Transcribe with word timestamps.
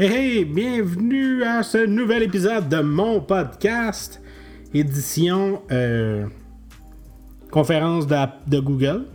Hey, 0.00 0.44
bienvenue 0.44 1.42
à 1.42 1.64
ce 1.64 1.84
nouvel 1.84 2.22
épisode 2.22 2.68
de 2.68 2.80
mon 2.80 3.18
podcast, 3.18 4.22
édition 4.72 5.62
euh, 5.72 6.24
conférence 7.50 8.06
de, 8.06 8.60
Google. 8.60 9.06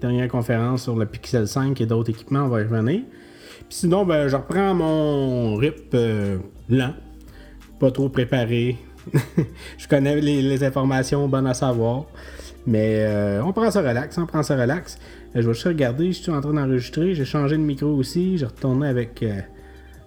Dernière 0.00 0.28
conférence 0.28 0.84
sur 0.84 0.96
le 0.96 1.04
Pixel 1.04 1.46
5 1.46 1.78
et 1.78 1.84
d'autres 1.84 2.08
équipements, 2.08 2.44
on 2.44 2.48
va 2.48 2.62
y 2.62 2.64
revenir. 2.64 3.02
Puis 3.02 3.66
sinon, 3.68 4.06
ben, 4.06 4.28
je 4.28 4.36
reprends 4.36 4.72
mon 4.72 5.56
RIP 5.56 5.92
euh, 5.92 6.38
lent, 6.70 6.94
pas 7.78 7.90
trop 7.90 8.08
préparé. 8.08 8.78
je 9.76 9.88
connais 9.88 10.18
les, 10.22 10.64
informations 10.64 11.28
bonnes 11.28 11.46
à 11.46 11.52
savoir. 11.52 12.06
Mais 12.66 13.00
euh, 13.00 13.44
on 13.44 13.52
prend 13.52 13.70
ça 13.70 13.82
relax, 13.82 14.16
on 14.16 14.24
prend 14.24 14.42
ça 14.42 14.56
relax. 14.56 14.98
Je 15.34 15.42
vais 15.42 15.52
juste 15.52 15.66
regarder, 15.66 16.12
je 16.12 16.22
suis 16.22 16.32
en 16.32 16.40
train 16.40 16.54
d'enregistrer. 16.54 17.14
J'ai 17.14 17.26
changé 17.26 17.58
de 17.58 17.62
micro 17.62 17.88
aussi. 17.88 18.38
J'ai 18.38 18.46
retourné 18.46 18.88
avec 18.88 19.22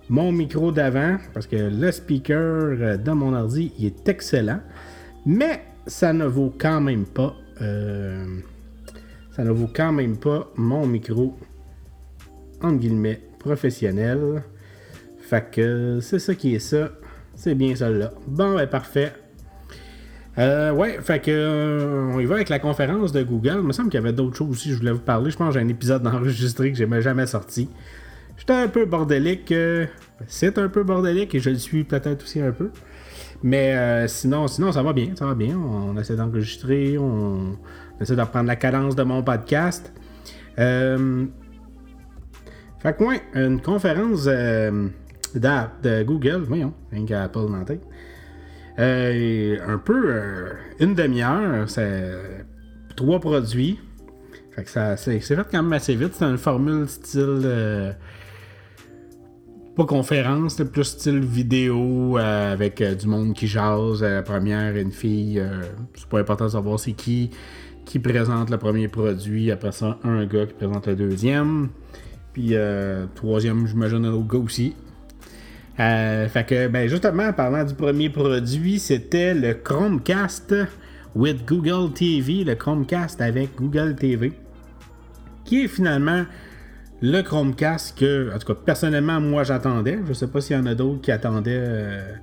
mon 0.10 0.32
micro 0.32 0.72
d'avant 0.72 1.18
parce 1.34 1.48
que 1.48 1.56
le 1.56 1.92
speaker 1.92 2.38
euh, 2.38 2.98
de 2.98 3.12
mon 3.12 3.34
ordi 3.34 3.72
il 3.80 3.88
est 3.88 4.08
excellent. 4.08 4.60
Mais 5.26 5.64
ça 5.88 6.14
ne 6.14 6.26
vaut 6.26 6.54
quand 6.58 6.82
même 6.82 7.06
pas. 7.06 7.36
euh, 7.62 8.26
ça 9.32 9.44
ne 9.44 9.52
vaut 9.52 9.70
quand 9.74 9.92
même 9.92 10.18
pas 10.18 10.50
mon 10.56 10.86
micro 10.86 11.38
entre 12.62 12.78
guillemets 12.78 13.22
professionnel. 13.40 14.44
Fait 15.20 15.46
que 15.52 16.00
c'est 16.02 16.20
ça 16.20 16.36
qui 16.36 16.56
est 16.56 16.60
ça. 16.60 16.92
C'est 17.36 17.56
bien 17.56 17.76
ça 17.76 17.90
là. 17.90 18.14
Bon, 18.28 18.56
ben 18.56 18.68
parfait. 18.68 19.12
Euh, 20.38 20.72
ouais, 20.72 21.00
fait 21.02 21.20
que 21.20 22.12
on 22.14 22.20
y 22.20 22.26
va 22.26 22.36
avec 22.36 22.50
la 22.50 22.60
conférence 22.60 23.12
de 23.12 23.24
Google. 23.24 23.58
Il 23.62 23.68
me 23.68 23.72
semble 23.72 23.90
qu'il 23.90 24.00
y 24.00 24.04
avait 24.04 24.14
d'autres 24.14 24.36
choses 24.36 24.50
aussi, 24.50 24.72
je 24.72 24.78
voulais 24.78 24.92
vous 24.92 25.00
parler. 25.00 25.32
Je 25.32 25.38
pense 25.38 25.54
que 25.54 25.60
j'ai 25.60 25.66
un 25.66 25.70
épisode 25.70 26.06
enregistré 26.08 26.72
que 26.72 26.78
j'ai 26.78 27.02
jamais 27.02 27.26
sorti. 27.26 27.70
J'étais 28.38 28.54
un 28.54 28.68
peu 28.68 28.86
bordélique. 28.86 29.52
euh, 29.52 29.86
c'est 30.28 30.58
un 30.58 30.70
peu 30.70 30.84
bordélique 30.84 31.36
et 31.36 31.40
je 31.40 31.50
le 31.50 31.58
suis 31.58 31.84
peut-être 31.84 32.24
aussi 32.24 32.42
un 32.42 32.52
peu. 32.52 32.70
Mais 33.44 33.76
euh, 33.76 34.08
sinon, 34.08 34.48
sinon, 34.48 34.72
ça 34.72 34.82
va 34.82 34.94
bien, 34.94 35.16
ça 35.16 35.26
va 35.26 35.36
bien. 35.36 35.58
On, 35.58 35.96
essaie 35.98 36.16
d'enregistrer, 36.16 36.98
on, 36.98 37.58
essaie 38.00 38.16
d'apprendre 38.16 38.48
la 38.48 38.56
cadence 38.56 38.96
de 38.96 39.04
mon 39.04 39.22
podcast. 39.24 39.94
Euh, 40.58 41.26
fait 42.80 42.98
que 42.98 43.04
ouais, 43.04 43.22
une 43.34 43.62
conférence 43.62 44.26
euh, 44.28 44.88
de 45.36 46.04
Google, 46.04 46.44
voyons, 46.48 46.74
rien 46.92 47.06
qu'à 47.06 47.24
Apple 47.24 47.46
la 47.52 47.78
un 48.78 49.78
peu 49.78 50.52
une 50.80 50.96
demi-heure, 50.96 51.70
c'est 51.70 52.14
trois 52.96 53.20
produits. 53.20 53.80
Fait 54.52 54.64
que 54.64 54.70
ça 54.70 54.98
c'est 54.98 55.20
fait 55.20 55.36
quand 55.36 55.62
même 55.62 55.74
assez 55.74 55.96
vite. 55.96 56.14
C'est 56.14 56.26
une 56.26 56.38
formule 56.38 56.88
style 56.88 57.96
pas 59.76 59.86
conférence, 59.86 60.56
plus 60.72 60.86
style 60.86 61.20
vidéo 61.20 62.18
euh, 62.18 62.54
avec 62.54 62.80
euh, 62.80 62.96
du 62.96 63.08
monde 63.08 63.34
qui 63.34 63.46
jase. 63.46 64.04
Euh, 64.04 64.16
la 64.16 64.22
première, 64.22 64.76
une 64.78 64.92
fille. 64.92 65.42
c'est 65.96 66.08
pas 66.08 66.20
important 66.20 66.46
de 66.46 66.52
savoir 66.52 66.80
c'est 66.80 66.94
qui 66.94 67.30
qui 67.84 68.00
présente 68.00 68.50
le 68.50 68.58
premier 68.58 68.88
produit. 68.88 69.52
Après 69.52 69.72
ça, 69.72 70.00
un 70.04 70.26
gars 70.26 70.46
qui 70.46 70.54
présente 70.54 70.88
le 70.88 70.96
deuxième. 70.96 71.70
Puis 72.34 72.56
troisième, 73.14 73.68
j'imagine 73.68 74.06
un 74.06 74.14
autre 74.14 74.28
gars 74.28 74.40
aussi. 74.40 74.76
Fait 75.78 76.46
que, 76.48 76.68
ben 76.68 76.90
justement, 76.90 77.28
en 77.28 77.34
parlant 77.34 77.64
du 77.64 77.76
premier 77.76 78.10
produit, 78.10 78.80
c'était 78.80 79.34
le 79.36 79.54
Chromecast 79.54 80.56
with 81.16 81.46
Google 81.46 81.94
TV, 81.94 82.44
le 82.44 82.56
Chromecast 82.56 83.22
avec 83.22 83.56
Google 83.56 83.96
TV, 83.96 84.34
qui 85.44 85.66
est 85.66 85.68
finalement 85.68 86.26
le 87.02 87.22
Chromecast 87.22 87.98
que, 87.98 88.34
en 88.34 88.40
tout 88.40 88.48
cas, 88.48 88.60
personnellement, 88.66 89.20
moi 89.20 89.44
j'attendais. 89.44 90.00
Je 90.08 90.14
sais 90.14 90.28
pas 90.28 90.42
s'il 90.42 90.56
y 90.56 90.60
en 90.60 90.66
a 90.66 90.76
d'autres 90.76 91.02
qui 91.02 91.12
attendaient, 91.12 91.52
euh, 91.58 92.14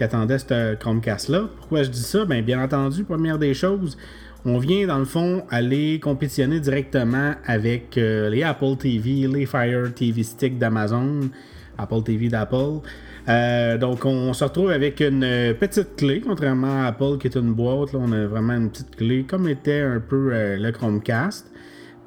attendaient 0.00 0.38
ce 0.38 0.74
Chromecast-là. 0.74 1.48
Pourquoi 1.56 1.82
je 1.84 1.90
dis 1.90 2.02
ça? 2.02 2.24
Ben, 2.24 2.44
bien 2.44 2.62
entendu, 2.62 3.04
première 3.04 3.38
des 3.38 3.54
choses, 3.54 3.96
on 4.44 4.58
vient 4.58 4.86
dans 4.86 4.98
le 4.98 5.04
fond 5.04 5.44
aller 5.50 6.00
compétitionner 6.00 6.60
directement 6.60 7.34
avec 7.46 7.96
euh, 7.96 8.28
les 8.30 8.42
Apple 8.42 8.76
TV, 8.76 9.26
les 9.26 9.46
Fire 9.46 9.92
TV 9.94 10.22
Stick 10.22 10.58
d'Amazon, 10.58 11.30
Apple 11.76 12.02
TV 12.02 12.28
d'Apple. 12.28 12.80
Euh, 13.28 13.76
donc 13.76 14.04
on 14.06 14.32
se 14.32 14.42
retrouve 14.42 14.70
avec 14.70 15.00
une 15.00 15.54
petite 15.60 15.96
clé, 15.96 16.20
contrairement 16.20 16.82
à 16.82 16.86
Apple 16.86 17.18
qui 17.20 17.26
est 17.26 17.36
une 17.36 17.52
boîte, 17.52 17.92
là, 17.92 18.00
on 18.02 18.10
a 18.10 18.26
vraiment 18.26 18.54
une 18.54 18.70
petite 18.70 18.96
clé, 18.96 19.24
comme 19.28 19.48
était 19.48 19.80
un 19.80 20.00
peu 20.00 20.30
le 20.32 20.70
Chromecast. 20.70 21.46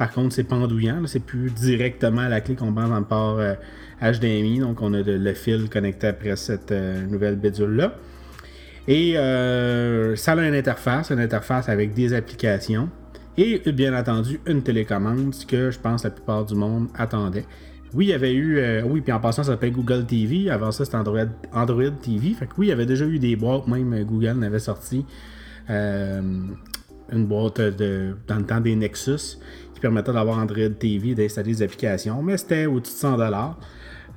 Par 0.01 0.12
contre, 0.12 0.34
c'est 0.34 0.45
pendouillant, 0.45 1.06
c'est 1.06 1.23
plus 1.23 1.51
directement 1.51 2.28
la 2.28 2.41
clé 2.41 2.56
qu'on 2.56 2.72
dans 2.72 2.97
le 2.97 3.06
port 3.06 3.38
euh, 3.38 3.53
HDMI, 4.01 4.57
donc 4.57 4.81
on 4.81 4.95
a 4.95 5.03
le 5.03 5.34
fil 5.35 5.69
connecté 5.69 6.07
après 6.07 6.35
cette 6.38 6.72
euh, 6.72 7.06
nouvelle 7.06 7.35
bidule-là. 7.35 7.94
Et 8.88 9.16
euh, 9.16 10.16
ça 10.16 10.31
a 10.31 10.44
une 10.44 10.56
interface, 10.56 11.11
une 11.11 11.19
interface 11.19 11.69
avec 11.69 11.94
des 11.94 12.16
applications. 12.16 12.90
Et 13.38 13.61
bien 13.72 13.95
entendu, 13.95 14.40
une 14.47 14.63
télécommande, 14.63 15.35
ce 15.35 15.45
que 15.45 15.69
je 15.69 15.78
pense 15.78 16.03
la 16.03 16.09
plupart 16.09 16.45
du 16.45 16.56
monde 16.56 16.88
attendait. 16.95 17.45
Oui, 17.94 18.06
il 18.06 18.09
y 18.09 18.13
avait 18.13 18.34
eu. 18.34 18.57
euh, 18.57 18.81
oui, 18.81 19.01
puis 19.01 19.13
en 19.13 19.19
passant, 19.19 19.44
ça 19.44 19.51
s'appelle 19.51 19.73
Google 19.73 20.07
TV. 20.07 20.50
Avant 20.50 20.72
ça, 20.72 20.84
c'était 20.84 20.97
Android, 20.97 21.91
TV. 22.01 22.34
Fait 22.34 22.47
que 22.47 22.53
oui, 22.57 22.66
il 22.66 22.69
y 22.69 22.73
avait 22.73 22.88
déjà 22.88 23.06
eu 23.06 23.19
des 23.19 23.35
boîtes, 23.35 23.67
même 23.67 23.94
euh, 23.94 24.03
Google 24.03 24.38
en 24.40 24.41
avait 24.41 24.57
sorti 24.57 25.06
euh, 25.69 26.22
une 27.11 27.25
boîte 27.28 27.61
dans 27.61 28.38
le 28.38 28.45
temps 28.47 28.61
des 28.61 28.75
Nexus 28.75 29.38
qui 29.81 29.88
permettait 29.88 30.14
d'avoir 30.14 30.38
Android 30.38 30.69
TV 30.78 31.16
d'installer 31.16 31.53
des 31.53 31.64
applications. 31.64 32.22
Mais 32.22 32.38
c'était 32.38 32.68
au-dessus 32.68 32.94
de 32.94 33.00
100 33.00 33.18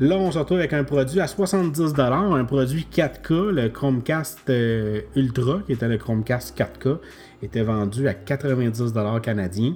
Là, 0.01 0.17
on 0.17 0.31
se 0.31 0.39
retrouve 0.39 0.59
avec 0.59 0.73
un 0.73 0.85
produit 0.85 1.21
à 1.21 1.27
70 1.27 1.95
un 1.99 2.45
produit 2.45 2.87
4K. 2.93 3.51
Le 3.51 3.69
Chromecast 3.69 4.51
euh, 4.51 5.01
Ultra, 5.17 5.61
qui 5.65 5.73
était 5.73 5.89
le 5.89 5.97
Chromecast 5.97 6.59
4K, 6.59 6.99
était 7.43 7.63
vendu 7.63 8.07
à 8.09 8.13
90 8.13 8.93
canadiens. 9.23 9.75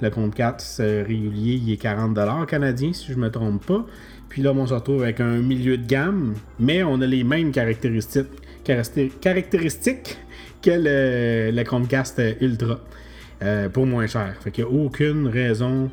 Le 0.00 0.10
Chromecast 0.10 0.80
euh, 0.80 1.04
régulier, 1.06 1.60
il 1.62 1.72
est 1.72 1.76
40 1.76 2.46
canadiens, 2.48 2.92
si 2.92 3.12
je 3.12 3.18
ne 3.18 3.20
me 3.20 3.30
trompe 3.30 3.64
pas. 3.66 3.86
Puis 4.30 4.42
là, 4.42 4.52
on 4.52 4.66
se 4.66 4.74
retrouve 4.74 5.02
avec 5.02 5.20
un 5.20 5.36
milieu 5.36 5.76
de 5.76 5.86
gamme, 5.86 6.34
mais 6.58 6.82
on 6.82 7.00
a 7.02 7.06
les 7.06 7.22
mêmes 7.22 7.52
caractéristiques, 7.52 8.28
caractéri- 8.64 9.12
caractéristiques 9.20 10.18
que 10.62 10.70
le, 10.70 11.50
le 11.54 11.62
Chromecast 11.64 12.20
Ultra, 12.40 12.80
euh, 13.42 13.68
pour 13.68 13.86
moins 13.86 14.06
cher. 14.06 14.34
Fait 14.40 14.50
qu'il 14.50 14.64
n'y 14.64 14.70
a 14.70 14.72
aucune 14.84 15.26
raison 15.26 15.90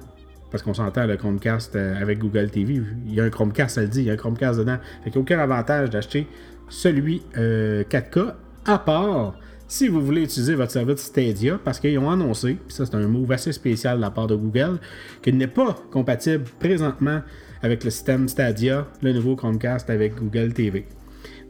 parce 0.52 0.64
qu'on 0.64 0.74
s'entend 0.74 1.06
le 1.06 1.18
Chromecast 1.18 1.76
euh, 1.76 2.02
avec 2.02 2.20
Google 2.20 2.50
TV. 2.50 2.82
Il 3.06 3.14
y 3.14 3.20
a 3.20 3.24
un 3.24 3.30
Chromecast, 3.30 3.76
ça 3.76 3.82
le 3.82 3.88
dit, 3.88 4.02
il 4.02 4.06
y 4.06 4.10
a 4.10 4.14
un 4.14 4.18
Chromecast 4.18 4.60
dedans. 4.60 4.78
Fait 5.04 5.12
qu'il 5.12 5.14
n'y 5.14 5.18
a 5.18 5.22
aucun 5.22 5.40
avantage 5.40 5.90
d'acheter 5.90 6.28
celui 6.70 7.24
euh, 7.38 7.84
4K, 7.84 8.34
à 8.66 8.80
part 8.80 9.36
si 9.70 9.90
vous 9.90 10.02
voulez 10.02 10.24
utiliser 10.24 10.56
votre 10.56 10.72
service 10.72 11.00
Stadia, 11.00 11.60
parce 11.62 11.80
qu'ils 11.80 12.00
ont 12.00 12.10
annoncé, 12.10 12.58
ça 12.70 12.86
c'est 12.86 12.96
un 12.96 13.08
move 13.08 13.32
assez 13.34 13.52
spécial 13.52 13.98
de 13.98 14.02
la 14.02 14.12
part 14.12 14.28
de 14.28 14.36
Google, 14.36 14.80
qu'il 15.22 15.36
n'est 15.38 15.48
pas 15.48 15.76
compatible 15.92 16.46
présentement 16.58 17.22
avec 17.62 17.84
le 17.84 17.90
système 17.90 18.30
Stadia, 18.30 18.88
le 19.02 19.12
nouveau 19.12 19.36
Chromecast 19.36 19.90
avec 19.90 20.16
Google 20.16 20.54
TV. 20.54 20.86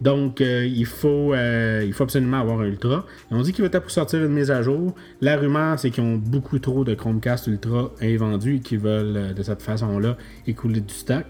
Donc, 0.02 0.42
euh, 0.42 0.66
il, 0.66 0.86
faut, 0.86 1.34
euh, 1.34 1.84
il 1.86 1.94
faut 1.94 2.04
absolument 2.04 2.40
avoir 2.40 2.60
un 2.62 2.66
Ultra. 2.66 3.06
Ont 3.32 3.42
dit 3.42 3.52
qu'il 3.52 3.64
va 3.64 3.68
être 3.68 3.82
pour 3.82 3.92
sortir 3.92 4.24
une 4.24 4.32
mise 4.32 4.52
à 4.52 4.62
jour. 4.62 4.94
La 5.22 5.38
rumeur, 5.38 5.80
c'est 5.80 5.90
qu'ils 5.90 6.04
ont 6.04 6.18
beaucoup 6.18 6.60
trop 6.60 6.84
de 6.84 6.94
Chromecast 6.94 7.48
Ultra 7.48 7.92
invendus 8.02 8.58
et 8.58 8.60
qu'ils 8.60 8.80
veulent, 8.80 9.18
euh, 9.18 9.34
de 9.34 9.42
cette 9.42 9.62
façon-là, 9.62 10.18
écouler 10.46 10.82
du 10.82 10.94
stock. 10.94 11.26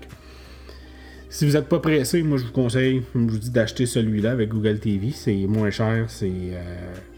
Si 1.29 1.45
vous 1.45 1.53
n'êtes 1.53 1.67
pas 1.67 1.79
pressé, 1.79 2.23
moi 2.23 2.37
je 2.37 2.45
vous 2.45 2.53
conseille, 2.53 3.03
je 3.13 3.19
vous 3.19 3.37
dis, 3.37 3.51
d'acheter 3.51 3.85
celui-là 3.85 4.31
avec 4.31 4.49
Google 4.49 4.79
TV. 4.79 5.11
C'est 5.11 5.45
moins 5.45 5.69
cher, 5.69 6.05
c'est 6.07 6.31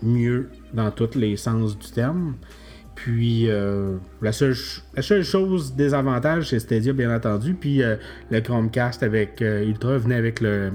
mieux 0.02 0.50
dans 0.74 0.90
tous 0.90 1.16
les 1.16 1.38
sens 1.38 1.78
du 1.78 1.92
terme. 1.92 2.34
Puis 2.96 3.48
la, 4.20 4.32
seule, 4.32 4.56
la 4.96 5.04
seule 5.04 5.24
chose 5.24 5.76
désavantage, 5.76 6.50
c'est 6.50 6.58
Stadia, 6.58 6.92
bien 6.92 7.16
entendu. 7.16 7.54
Puis 7.54 7.84
le 8.32 8.40
Chromecast 8.42 9.04
avec 9.04 9.42
Ultra 9.42 10.00
venait 10.00 10.16
avec 10.16 10.42
le, 10.42 10.72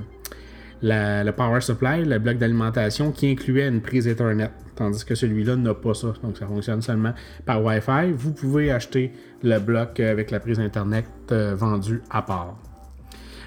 le 0.82 1.30
Power 1.30 1.60
Supply, 1.60 2.04
le 2.04 2.18
bloc 2.18 2.38
d'alimentation 2.38 3.12
qui 3.12 3.30
incluait 3.30 3.68
une 3.68 3.80
prise 3.80 4.06
Ethernet. 4.06 4.50
Tandis 4.76 5.04
que 5.04 5.14
celui-là 5.14 5.56
n'a 5.56 5.74
pas 5.74 5.94
ça. 5.94 6.14
Donc 6.22 6.36
ça 6.36 6.46
fonctionne 6.46 6.82
seulement 6.82 7.14
par 7.46 7.62
Wi-Fi. 7.64 8.12
Vous 8.12 8.32
pouvez 8.32 8.72
acheter 8.72 9.12
le 9.42 9.58
bloc 9.58 10.00
euh, 10.00 10.10
avec 10.10 10.30
la 10.30 10.40
prise 10.40 10.58
Internet 10.58 11.06
euh, 11.30 11.54
vendu 11.54 12.02
à 12.10 12.22
part. 12.22 12.56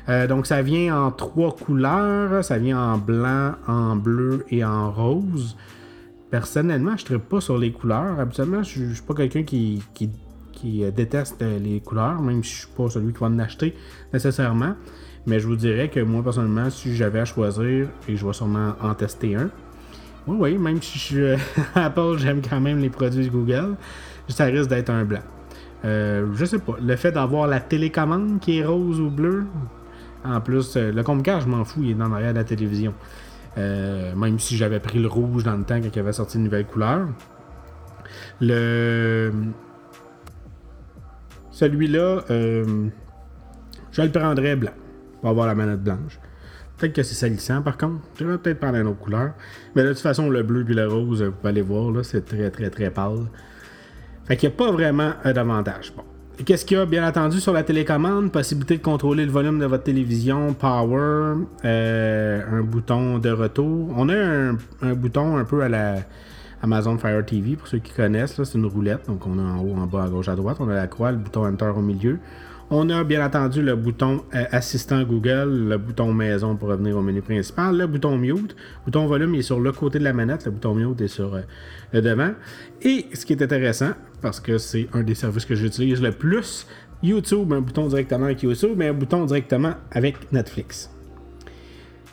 Euh, 0.09 0.25
donc 0.25 0.47
ça 0.47 0.62
vient 0.62 0.97
en 0.97 1.12
trois 1.12 1.53
couleurs. 1.53 2.44
Ça 2.44 2.57
vient 2.57 2.79
en 2.79 2.97
blanc, 2.97 3.53
en 3.68 3.95
bleu 3.95 4.45
et 4.50 4.63
en 4.63 4.91
rose. 4.91 5.57
Personnellement, 6.31 6.95
je 6.97 7.13
ne 7.13 7.18
pas 7.18 7.41
sur 7.41 7.57
les 7.57 7.71
couleurs. 7.71 8.19
Habituellement, 8.19 8.63
je 8.63 8.83
ne 8.83 8.94
suis 8.94 9.03
pas 9.03 9.13
quelqu'un 9.13 9.44
qui, 9.44 9.81
qui, 9.94 10.09
déteste 10.91 11.41
les 11.41 11.79
couleurs, 11.81 12.19
même 12.19 12.44
si 12.44 12.51
je 12.51 12.57
suis 12.62 12.68
pas 12.75 12.89
celui 12.89 13.13
qui 13.13 13.19
va 13.19 13.27
en 13.27 13.39
acheter 13.39 13.75
nécessairement. 14.12 14.74
Mais 15.27 15.41
je 15.41 15.47
vous 15.47 15.57
dirais 15.57 15.89
que 15.89 16.00
moi, 16.00 16.24
personnellement, 16.24 16.69
si 16.69 16.95
j'avais 16.95 17.19
à 17.19 17.25
choisir, 17.25 17.89
et 18.07 18.15
je 18.15 18.25
vais 18.25 18.31
sûrement 18.31 18.75
en 18.81 18.94
tester 18.94 19.35
un, 19.35 19.50
oui, 20.25 20.38
oui, 20.39 20.57
même 20.57 20.81
si 20.81 20.97
je 20.97 21.03
suis 21.03 21.21
euh, 21.21 21.38
Apple, 21.75 22.15
j'aime 22.18 22.41
quand 22.41 22.62
même 22.62 22.79
les 22.79 22.89
produits 22.89 23.27
Google, 23.27 23.75
ça 24.29 24.45
risque 24.45 24.69
d'être 24.69 24.89
un 24.89 25.03
blanc. 25.03 25.21
Euh, 25.83 26.27
je 26.33 26.45
sais 26.45 26.59
pas. 26.59 26.77
Le 26.81 26.95
fait 26.95 27.12
d'avoir 27.12 27.45
la 27.47 27.59
télécommande 27.59 28.39
qui 28.39 28.59
est 28.59 28.65
rose 28.65 29.01
ou 29.01 29.09
bleu, 29.09 29.45
En 30.24 30.39
plus, 30.39 30.77
euh, 30.77 30.94
le 30.94 31.03
Chromecast, 31.03 31.45
je 31.45 31.51
m'en 31.51 31.65
fous, 31.65 31.81
il 31.83 31.91
est 31.91 31.94
dans 31.94 32.07
l'arrière 32.07 32.31
de 32.31 32.38
la 32.38 32.45
télévision. 32.45 32.94
Euh, 33.57 34.15
même 34.15 34.39
si 34.39 34.56
j'avais 34.56 34.79
pris 34.79 35.00
le 35.00 35.09
rouge 35.09 35.44
dans 35.44 35.57
le 35.57 35.63
temps 35.63 35.81
quand 35.81 35.94
il 35.94 36.00
avait 36.00 36.13
sorti 36.13 36.38
une 36.38 36.45
nouvelle 36.45 36.65
couleur. 36.65 37.09
Le. 38.39 39.33
Celui-là, 41.51 42.24
je 42.29 44.01
le 44.01 44.12
prendrais 44.12 44.56
blanc 44.56 44.71
pour 45.21 45.29
avoir 45.29 45.47
la 45.47 45.55
manette 45.55 45.83
blanche. 45.83 46.19
Peut-être 46.77 46.93
que 46.93 47.03
c'est 47.03 47.15
salissant 47.15 47.61
par 47.61 47.77
contre. 47.77 48.01
Je 48.19 48.25
vais 48.25 48.37
peut-être 48.37 48.59
prendre 48.59 48.77
une 48.77 48.87
autre 48.87 48.99
couleur. 48.99 49.31
Mais 49.75 49.83
de 49.83 49.89
toute 49.89 49.99
façon, 49.99 50.29
le 50.29 50.43
bleu 50.43 50.65
et 50.69 50.73
le 50.73 50.87
rose, 50.87 51.23
vous 51.23 51.31
pouvez 51.31 51.49
aller 51.49 51.61
voir, 51.61 51.91
là, 51.91 52.03
c'est 52.03 52.23
très 52.23 52.51
très 52.51 52.69
très 52.69 52.91
pâle. 52.91 53.25
Fait 54.25 54.37
qu'il 54.37 54.49
n'y 54.49 54.55
a 54.55 54.57
pas 54.57 54.71
vraiment 54.71 55.13
d'avantage. 55.25 55.93
Bon. 55.95 56.03
Qu'est-ce 56.45 56.65
qu'il 56.65 56.77
y 56.77 56.79
a 56.79 56.85
bien 56.85 57.07
entendu 57.07 57.39
sur 57.39 57.51
la 57.51 57.63
télécommande? 57.63 58.31
Possibilité 58.31 58.77
de 58.77 58.83
contrôler 58.83 59.25
le 59.25 59.31
volume 59.31 59.57
de 59.57 59.65
votre 59.65 59.85
télévision, 59.85 60.53
power, 60.53 61.33
euh, 61.65 62.41
un 62.51 62.61
bouton 62.61 63.17
de 63.17 63.31
retour. 63.31 63.91
On 63.97 64.07
a 64.09 64.15
un, 64.15 64.57
un, 64.83 64.93
bouton 64.93 65.37
un 65.37 65.45
peu 65.45 65.63
à 65.63 65.69
la 65.69 65.95
Amazon 66.61 66.97
Fire 66.99 67.25
TV 67.25 67.55
pour 67.55 67.67
ceux 67.67 67.79
qui 67.79 67.91
connaissent. 67.91 68.41
C'est 68.43 68.57
une 68.57 68.67
roulette, 68.67 69.07
donc 69.07 69.25
on 69.25 69.39
a 69.39 69.41
en 69.41 69.61
haut, 69.61 69.75
en 69.75 69.87
bas, 69.87 70.03
à 70.03 70.09
gauche, 70.09 70.27
à 70.29 70.35
droite. 70.35 70.57
On 70.59 70.69
a 70.69 70.75
la 70.75 70.87
croix, 70.87 71.11
le 71.11 71.17
bouton 71.17 71.43
Enter 71.45 71.71
au 71.75 71.81
milieu. 71.81 72.19
On 72.69 72.89
a 72.89 73.05
bien 73.05 73.25
entendu 73.25 73.61
le 73.61 73.77
bouton 73.77 74.25
euh, 74.35 74.43
assistant 74.51 75.01
Google, 75.03 75.69
le 75.69 75.77
bouton 75.77 76.11
maison 76.11 76.57
pour 76.57 76.67
revenir 76.67 76.97
au 76.97 77.01
menu 77.01 77.21
principal, 77.21 77.77
le 77.77 77.87
bouton 77.87 78.17
mute. 78.17 78.57
Le 78.57 78.85
bouton 78.85 79.07
volume 79.07 79.35
est 79.35 79.41
sur 79.41 79.61
le 79.61 79.71
côté 79.71 79.99
de 79.99 80.03
la 80.03 80.11
manette, 80.11 80.43
le 80.43 80.51
bouton 80.51 80.75
mute 80.75 80.99
est 80.99 81.07
sur 81.07 81.33
euh, 81.33 81.41
le 81.93 82.01
devant. 82.01 82.31
Et 82.81 83.05
ce 83.13 83.25
qui 83.25 83.31
est 83.31 83.41
intéressant, 83.41 83.91
parce 84.21 84.41
que 84.41 84.57
c'est 84.57 84.89
un 84.91 85.03
des 85.03 85.15
services 85.15 85.45
que 85.45 85.55
j'utilise 85.55 86.01
le 86.01 86.11
plus, 86.11 86.67
YouTube, 87.01 87.53
un 87.53 87.61
bouton 87.61 87.87
directement 87.87 88.25
avec 88.25 88.43
YouTube, 88.43 88.73
mais 88.75 88.89
un 88.89 88.93
bouton 88.93 89.23
directement 89.23 89.75
avec 89.89 90.29
Netflix. 90.33 90.91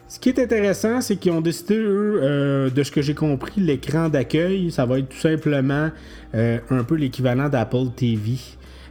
Ce 0.06 0.20
qui 0.20 0.28
est 0.28 0.38
intéressant, 0.38 1.00
c'est 1.00 1.16
qu'ils 1.16 1.32
ont 1.32 1.40
décidé, 1.40 1.76
eux, 1.78 2.20
euh, 2.22 2.70
de 2.70 2.82
ce 2.84 2.92
que 2.92 3.02
j'ai 3.02 3.14
compris, 3.14 3.60
l'écran 3.60 4.08
d'accueil, 4.08 4.70
ça 4.70 4.86
va 4.86 5.00
être 5.00 5.08
tout 5.08 5.18
simplement 5.18 5.90
un 6.32 6.84
peu 6.84 6.94
l'équivalent 6.94 7.48
d'Apple 7.48 7.90
TV. 7.96 8.38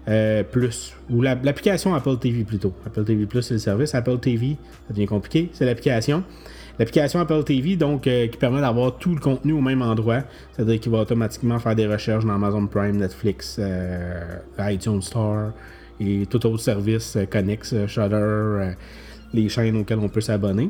Euh, 0.09 0.43
plus, 0.43 0.93
ou 1.09 1.21
l'application 1.21 1.95
Apple 1.95 2.17
TV 2.17 2.43
plutôt. 2.43 2.73
Apple 2.85 3.05
TV 3.05 3.25
Plus, 3.25 3.41
c'est 3.41 3.53
le 3.53 3.59
service. 3.59 3.95
Apple 3.95 4.17
TV, 4.19 4.57
ça 4.87 4.93
devient 4.93 5.05
compliqué, 5.05 5.49
c'est 5.53 5.65
l'application. 5.65 6.23
L'application 6.77 7.21
Apple 7.21 7.43
TV, 7.45 7.77
donc, 7.77 8.05
euh, 8.07 8.27
qui 8.27 8.37
permet 8.37 8.59
d'avoir 8.59 8.97
tout 8.97 9.13
le 9.13 9.21
contenu 9.21 9.53
au 9.53 9.61
même 9.61 9.81
endroit. 9.81 10.23
C'est-à-dire 10.51 10.79
qu'il 10.81 10.91
va 10.91 10.99
automatiquement 10.99 11.57
faire 11.59 11.75
des 11.75 11.87
recherches 11.87 12.25
dans 12.25 12.33
Amazon 12.33 12.67
Prime, 12.67 12.97
Netflix, 12.97 13.57
euh, 13.59 14.39
iTunes 14.59 15.01
Store 15.01 15.51
et 16.01 16.25
tout 16.25 16.45
autre 16.47 16.59
service 16.59 17.17
connexe, 17.29 17.73
Shudder, 17.87 18.73
les 19.33 19.47
chaînes 19.47 19.77
auxquelles 19.77 19.99
on 19.99 20.09
peut 20.09 20.21
s'abonner. 20.21 20.69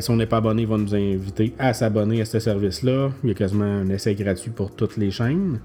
si 0.00 0.10
on 0.10 0.16
n'est 0.16 0.26
pas 0.26 0.38
abonné, 0.38 0.62
il 0.62 0.68
va 0.68 0.76
nous 0.76 0.94
inviter 0.94 1.54
à 1.58 1.72
s'abonner 1.72 2.20
à 2.20 2.24
ce 2.26 2.40
service-là. 2.40 3.10
Il 3.22 3.28
y 3.28 3.32
a 3.32 3.34
quasiment 3.34 3.64
un 3.64 3.88
essai 3.88 4.14
gratuit 4.14 4.50
pour 4.50 4.74
toutes 4.74 4.98
les 4.98 5.10
chaînes. 5.12 5.60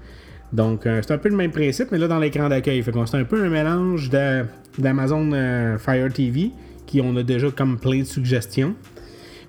Donc, 0.52 0.86
euh, 0.86 1.00
c'est 1.02 1.12
un 1.12 1.18
peu 1.18 1.28
le 1.28 1.36
même 1.36 1.50
principe, 1.50 1.88
mais 1.90 1.98
là, 1.98 2.08
dans 2.08 2.18
l'écran 2.18 2.48
d'accueil. 2.48 2.82
Fait 2.82 2.92
c'est 3.06 3.16
un 3.16 3.24
peu 3.24 3.42
un 3.44 3.48
mélange 3.48 4.10
d'Amazon 4.78 5.30
euh, 5.32 5.78
Fire 5.78 6.12
TV, 6.12 6.50
qui 6.86 7.00
on 7.00 7.16
a 7.16 7.22
déjà 7.22 7.50
comme 7.50 7.78
plein 7.78 8.00
de 8.00 8.04
suggestions. 8.04 8.74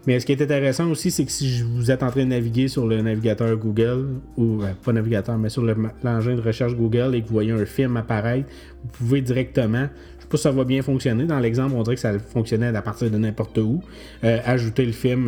Mais 0.08 0.20
ce 0.20 0.26
qui 0.26 0.34
est 0.34 0.42
intéressant 0.42 0.88
aussi, 0.90 1.10
c'est 1.10 1.26
que 1.26 1.32
si 1.32 1.64
vous 1.64 1.90
êtes 1.90 2.04
en 2.04 2.12
train 2.12 2.24
de 2.24 2.30
naviguer 2.30 2.68
sur 2.68 2.86
le 2.86 3.02
navigateur 3.02 3.56
Google, 3.58 4.06
ou 4.38 4.62
euh, 4.62 4.68
pas 4.84 4.94
navigateur, 4.94 5.38
mais 5.38 5.50
sur 5.50 5.64
l'engin 5.64 6.36
de 6.36 6.42
recherche 6.42 6.76
Google 6.76 7.16
et 7.16 7.22
que 7.22 7.28
vous 7.28 7.34
voyez 7.34 7.52
un 7.52 7.66
film 7.66 7.98
apparaître, 7.98 8.48
vous 8.84 8.90
pouvez 8.90 9.22
directement, 9.22 9.88
je 10.18 10.24
sais 10.24 10.30
pas 10.30 10.38
si 10.38 10.44
ça 10.44 10.52
va 10.52 10.64
bien 10.64 10.84
fonctionner, 10.84 11.26
dans 11.26 11.40
l'exemple, 11.40 11.74
on 11.76 11.82
dirait 11.82 11.96
que 11.96 12.02
ça 12.02 12.18
fonctionnait 12.20 12.76
à 12.76 12.82
partir 12.84 13.10
de 13.10 13.18
n'importe 13.18 13.58
où, 13.58 13.82
ajouter 14.22 14.86
le 14.86 14.92
film 14.92 15.28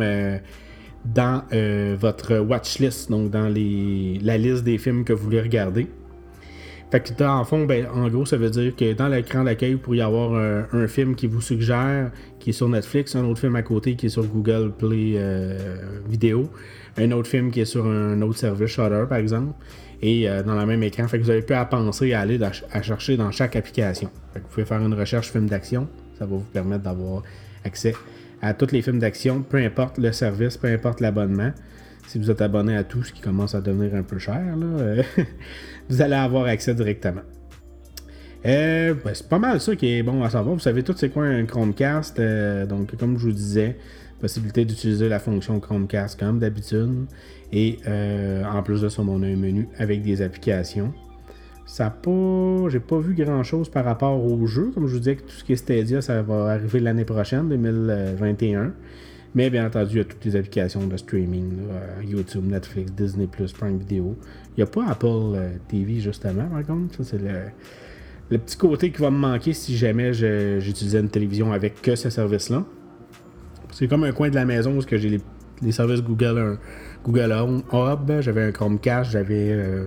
dans 1.14 1.42
euh, 1.52 1.96
votre 1.98 2.38
watchlist, 2.38 3.10
donc 3.10 3.30
dans 3.30 3.48
la 3.48 4.38
liste 4.38 4.64
des 4.64 4.78
films 4.78 5.04
que 5.04 5.12
vous 5.12 5.24
voulez 5.24 5.40
regarder. 5.40 5.88
Fait 6.90 7.22
en 7.22 7.44
fond, 7.44 7.66
ben, 7.66 7.86
en 7.94 8.08
gros, 8.08 8.24
ça 8.24 8.38
veut 8.38 8.48
dire 8.48 8.74
que 8.74 8.94
dans 8.94 9.08
l'écran 9.08 9.44
d'accueil, 9.44 9.74
vous 9.74 9.78
pourriez 9.78 10.00
avoir 10.00 10.34
un, 10.34 10.86
film 10.86 11.14
qui 11.14 11.26
vous 11.26 11.42
suggère, 11.42 12.10
qui 12.38 12.50
est 12.50 12.54
sur 12.54 12.68
Netflix, 12.68 13.14
un 13.14 13.24
autre 13.24 13.40
film 13.40 13.56
à 13.56 13.62
côté 13.62 13.94
qui 13.94 14.06
est 14.06 14.10
sur 14.10 14.24
Google 14.24 14.72
Play 14.72 15.12
euh, 15.16 15.76
Vidéo, 16.08 16.48
un 16.96 17.10
autre 17.12 17.28
film 17.28 17.50
qui 17.50 17.60
est 17.60 17.66
sur 17.66 17.86
un 17.86 18.22
autre 18.22 18.38
service, 18.38 18.70
Shutter 18.70 19.04
par 19.06 19.18
exemple, 19.18 19.52
et 20.00 20.30
euh, 20.30 20.42
dans 20.42 20.58
le 20.58 20.64
même 20.64 20.82
écran. 20.82 21.04
Vous 21.04 21.30
avez 21.30 21.42
plus 21.42 21.54
à 21.54 21.66
penser 21.66 22.14
à 22.14 22.20
aller 22.20 22.40
à 22.42 22.82
chercher 22.82 23.18
dans 23.18 23.30
chaque 23.32 23.54
application. 23.54 24.08
Vous 24.34 24.48
pouvez 24.48 24.64
faire 24.64 24.80
une 24.80 24.94
recherche 24.94 25.30
film 25.30 25.46
d'action, 25.46 25.88
ça 26.18 26.24
va 26.24 26.36
vous 26.36 26.46
permettre 26.54 26.84
d'avoir 26.84 27.22
accès 27.64 27.94
à 28.40 28.54
tous 28.54 28.72
les 28.72 28.82
films 28.82 28.98
d'action, 28.98 29.42
peu 29.42 29.58
importe 29.58 29.98
le 29.98 30.12
service, 30.12 30.56
peu 30.56 30.68
importe 30.68 31.00
l'abonnement. 31.00 31.52
Si 32.06 32.18
vous 32.18 32.30
êtes 32.30 32.40
abonné 32.40 32.76
à 32.76 32.84
tout, 32.84 33.02
ce 33.02 33.12
qui 33.12 33.20
commence 33.20 33.54
à 33.54 33.60
devenir 33.60 33.94
un 33.94 34.02
peu 34.02 34.18
cher, 34.18 34.40
euh, 34.62 35.02
vous 35.88 36.00
allez 36.00 36.14
avoir 36.14 36.46
accès 36.46 36.74
directement. 36.74 37.22
Euh, 38.46 38.94
ben, 39.04 39.12
c'est 39.12 39.28
pas 39.28 39.38
mal 39.38 39.60
ça 39.60 39.76
qui 39.76 39.92
est 39.92 40.02
bon 40.02 40.22
à 40.22 40.30
savoir. 40.30 40.54
Vous 40.54 40.60
savez 40.60 40.82
tout 40.82 40.94
c'est 40.96 41.10
quoi 41.10 41.24
un 41.24 41.44
Chromecast. 41.44 42.18
Euh, 42.18 42.64
donc, 42.64 42.96
comme 42.96 43.18
je 43.18 43.26
vous 43.26 43.32
disais, 43.32 43.76
possibilité 44.20 44.64
d'utiliser 44.64 45.08
la 45.08 45.18
fonction 45.18 45.60
Chromecast 45.60 46.18
comme 46.18 46.38
d'habitude. 46.38 47.06
Et 47.52 47.78
en 47.86 48.62
plus 48.62 48.80
de 48.82 48.88
ça, 48.88 49.02
on 49.02 49.22
a 49.22 49.26
un 49.26 49.36
menu 49.36 49.68
avec 49.78 50.02
des 50.02 50.22
applications. 50.22 50.92
Ça 51.68 51.90
pas. 51.90 52.70
J'ai 52.70 52.80
pas 52.80 52.98
vu 52.98 53.14
grand 53.14 53.42
chose 53.42 53.68
par 53.68 53.84
rapport 53.84 54.24
au 54.24 54.46
jeu. 54.46 54.70
Comme 54.74 54.86
je 54.86 54.94
vous 54.94 54.98
disais, 55.00 55.16
tout 55.16 55.28
ce 55.28 55.44
qui 55.44 55.52
est 55.52 55.56
Stadia, 55.56 56.00
ça 56.00 56.22
va 56.22 56.52
arriver 56.52 56.80
l'année 56.80 57.04
prochaine, 57.04 57.50
2021. 57.50 58.72
Mais 59.34 59.50
bien 59.50 59.66
entendu, 59.66 59.90
il 59.92 59.98
y 59.98 60.00
a 60.00 60.04
toutes 60.04 60.24
les 60.24 60.34
applications 60.34 60.86
de 60.86 60.96
streaming, 60.96 61.58
YouTube, 62.02 62.46
Netflix, 62.46 62.90
Disney, 62.92 63.26
Prime 63.26 63.76
Video. 63.76 64.16
Il 64.56 64.60
n'y 64.60 64.62
a 64.62 64.66
pas 64.66 64.86
Apple 64.88 65.06
euh, 65.06 65.50
TV 65.68 66.00
justement, 66.00 66.46
par 66.46 66.64
contre. 66.64 66.96
Ça, 66.96 67.04
c'est 67.04 67.18
le, 68.30 68.38
petit 68.38 68.56
côté 68.56 68.90
qui 68.90 69.02
va 69.02 69.10
me 69.10 69.18
manquer 69.18 69.52
si 69.52 69.76
jamais 69.76 70.14
j'utilisais 70.14 71.00
une 71.00 71.10
télévision 71.10 71.52
avec 71.52 71.82
que 71.82 71.94
ce 71.96 72.08
service-là. 72.08 72.64
C'est 73.72 73.88
comme 73.88 74.04
un 74.04 74.12
coin 74.12 74.30
de 74.30 74.36
la 74.36 74.46
maison 74.46 74.74
où 74.74 74.80
j'ai 74.80 75.20
les, 75.60 75.72
services 75.72 76.02
Google, 76.02 76.58
Google 77.04 77.32
Home 77.32 77.62
Hub, 77.74 78.20
j'avais 78.20 78.44
un 78.44 78.52
Chromecast, 78.52 79.10
j'avais. 79.10 79.52
Euh, 79.52 79.84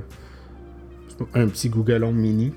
un 1.33 1.47
petit 1.47 1.69
Google 1.69 2.03
Home 2.03 2.15
Mini. 2.15 2.53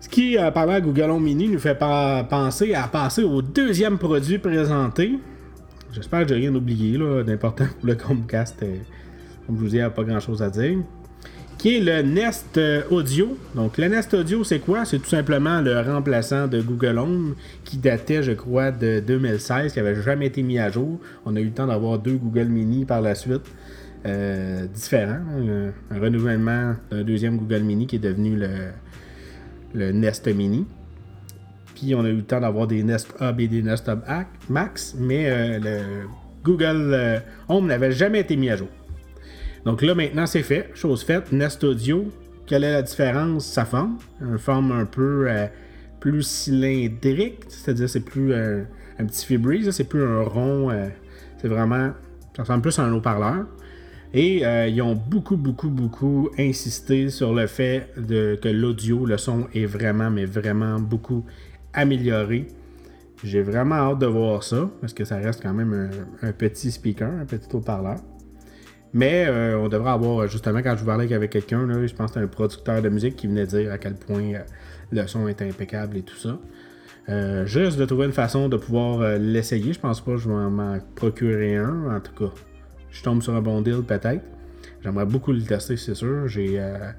Ce 0.00 0.08
qui, 0.08 0.38
euh, 0.38 0.50
parlant 0.50 0.80
de 0.80 0.84
Google 0.84 1.10
Home 1.10 1.22
Mini, 1.22 1.48
nous 1.48 1.58
fait 1.58 1.78
penser 1.78 2.74
à 2.74 2.88
passer 2.88 3.22
au 3.24 3.42
deuxième 3.42 3.98
produit 3.98 4.38
présenté. 4.38 5.18
J'espère 5.92 6.22
que 6.22 6.28
j'ai 6.28 6.36
rien 6.36 6.54
oublié 6.54 6.98
d'important 7.26 7.66
pour 7.78 7.88
le 7.88 7.94
Chromecast. 7.94 8.62
Euh, 8.62 8.76
comme 9.46 9.56
je 9.56 9.60
vous 9.60 9.68
dis, 9.68 9.76
il 9.76 9.78
n'y 9.78 9.84
a 9.84 9.90
pas 9.90 10.04
grand 10.04 10.20
chose 10.20 10.42
à 10.42 10.50
dire. 10.50 10.78
Qui 11.58 11.76
est 11.76 11.80
le 11.80 12.02
Nest 12.02 12.56
euh, 12.56 12.82
Audio. 12.90 13.36
Donc, 13.56 13.78
le 13.78 13.88
Nest 13.88 14.14
Audio, 14.14 14.44
c'est 14.44 14.60
quoi? 14.60 14.84
C'est 14.84 15.00
tout 15.00 15.08
simplement 15.08 15.60
le 15.60 15.80
remplaçant 15.80 16.46
de 16.46 16.60
Google 16.62 16.98
Home 16.98 17.34
qui 17.64 17.78
datait, 17.78 18.22
je 18.22 18.32
crois, 18.32 18.70
de 18.70 19.00
2016, 19.00 19.72
qui 19.72 19.78
n'avait 19.78 20.00
jamais 20.00 20.26
été 20.26 20.42
mis 20.42 20.58
à 20.58 20.70
jour. 20.70 21.00
On 21.26 21.34
a 21.34 21.40
eu 21.40 21.46
le 21.46 21.50
temps 21.50 21.66
d'avoir 21.66 21.98
deux 21.98 22.14
Google 22.14 22.46
Mini 22.46 22.84
par 22.84 23.00
la 23.00 23.16
suite. 23.16 23.42
Euh, 24.06 24.66
différent. 24.68 25.20
Un, 25.90 25.98
renouvellement 25.98 26.76
d'un 26.90 27.02
deuxième 27.02 27.36
Google 27.36 27.62
Mini 27.62 27.86
qui 27.86 27.96
est 27.96 28.00
devenu 28.00 28.38
le, 29.74 29.92
Nest 29.92 30.26
Mini. 30.28 30.66
Puis 31.74 31.94
on 31.94 32.04
a 32.04 32.08
eu 32.08 32.16
le 32.16 32.22
temps 32.22 32.40
d'avoir 32.40 32.66
des 32.66 32.82
Nest 32.82 33.12
Hub 33.20 33.40
et 33.40 33.48
des 33.48 33.62
Nest 33.62 33.88
Hub 33.88 34.00
Max, 34.48 34.94
mais 34.98 35.28
euh, 35.28 35.58
le 35.58 36.06
Google 36.44 36.92
euh, 36.92 37.18
Home 37.48 37.66
n'avait 37.66 37.92
jamais 37.92 38.20
été 38.20 38.36
mis 38.36 38.50
à 38.50 38.56
jour. 38.56 38.68
Donc 39.64 39.82
là 39.82 39.94
maintenant 39.94 40.26
c'est 40.26 40.42
fait, 40.42 40.70
chose 40.74 41.02
faite. 41.02 41.32
Nest 41.32 41.62
Audio, 41.64 42.06
quelle 42.46 42.64
est 42.64 42.72
la 42.72 42.82
différence? 42.82 43.46
Sa 43.46 43.64
forme, 43.64 43.98
une 44.20 44.38
forme 44.38 44.72
un 44.72 44.86
peu 44.86 45.28
plus 46.00 46.22
cylindrique, 46.22 47.40
c'est-à-dire 47.48 47.88
c'est 47.88 48.04
plus 48.04 48.32
un 48.32 49.04
petit 49.06 49.26
fibrise, 49.26 49.70
c'est 49.70 49.84
plus 49.88 50.04
un 50.04 50.22
rond, 50.22 50.70
c'est 51.42 51.48
vraiment, 51.48 51.90
ça 52.36 52.42
ressemble 52.42 52.62
plus 52.62 52.78
à 52.78 52.84
un 52.84 52.92
haut-parleur. 52.92 53.46
Et 54.14 54.44
euh, 54.44 54.68
ils 54.68 54.80
ont 54.80 54.94
beaucoup, 54.94 55.36
beaucoup, 55.36 55.68
beaucoup 55.68 56.30
insisté 56.38 57.10
sur 57.10 57.34
le 57.34 57.46
fait 57.46 57.88
que 57.94 58.48
l'audio, 58.48 59.04
le 59.04 59.18
son 59.18 59.46
est 59.54 59.66
vraiment, 59.66 60.10
mais 60.10 60.24
vraiment 60.24 60.78
beaucoup 60.78 61.24
amélioré. 61.74 62.46
J'ai 63.22 63.42
vraiment 63.42 63.74
hâte 63.74 63.98
de 63.98 64.06
voir 64.06 64.42
ça, 64.44 64.70
parce 64.80 64.94
que 64.94 65.04
ça 65.04 65.16
reste 65.16 65.42
quand 65.42 65.52
même 65.52 65.90
un, 66.22 66.32
petit 66.32 66.70
speaker, 66.70 67.10
un 67.10 67.26
petit 67.26 67.48
haut-parleur. 67.54 67.96
Mais 68.94 69.26
euh, 69.28 69.58
on 69.58 69.68
devrait 69.68 69.90
avoir, 69.90 70.26
justement, 70.28 70.60
quand 70.60 70.76
je 70.76 70.84
parlais 70.84 71.12
avec 71.12 71.30
quelqu'un, 71.30 71.68
je 71.86 71.94
pense 71.94 72.12
que 72.12 72.14
c'était 72.14 72.24
un 72.24 72.28
producteur 72.28 72.80
de 72.80 72.88
musique 72.88 73.16
qui 73.16 73.26
venait 73.26 73.46
dire 73.46 73.70
à 73.70 73.76
quel 73.76 73.94
point 73.94 74.34
euh, 74.34 74.38
le 74.90 75.06
son 75.06 75.28
est 75.28 75.42
impeccable 75.42 75.98
et 75.98 76.02
tout 76.02 76.16
ça. 76.16 76.38
juste 77.44 77.78
de 77.78 77.84
trouver 77.84 78.06
une 78.06 78.12
façon 78.12 78.48
de 78.48 78.56
pouvoir 78.56 79.18
l'essayer. 79.18 79.74
Je 79.74 79.80
pense 79.80 80.00
pas 80.00 80.12
que 80.12 80.16
je 80.18 80.28
vais 80.30 80.34
m'en 80.34 80.78
procurer 80.94 81.56
un, 81.56 81.94
en 81.94 82.00
tout 82.00 82.12
cas 82.12 82.32
je 82.90 83.02
tombe 83.02 83.22
sur 83.22 83.34
un 83.34 83.40
bon 83.40 83.60
deal 83.60 83.82
peut-être. 83.82 84.22
J'aimerais 84.82 85.06
beaucoup 85.06 85.32
le 85.32 85.42
tester, 85.42 85.76
c'est 85.76 85.94
sûr. 85.94 86.28
J'ai, 86.28 86.58
euh, 86.58 86.90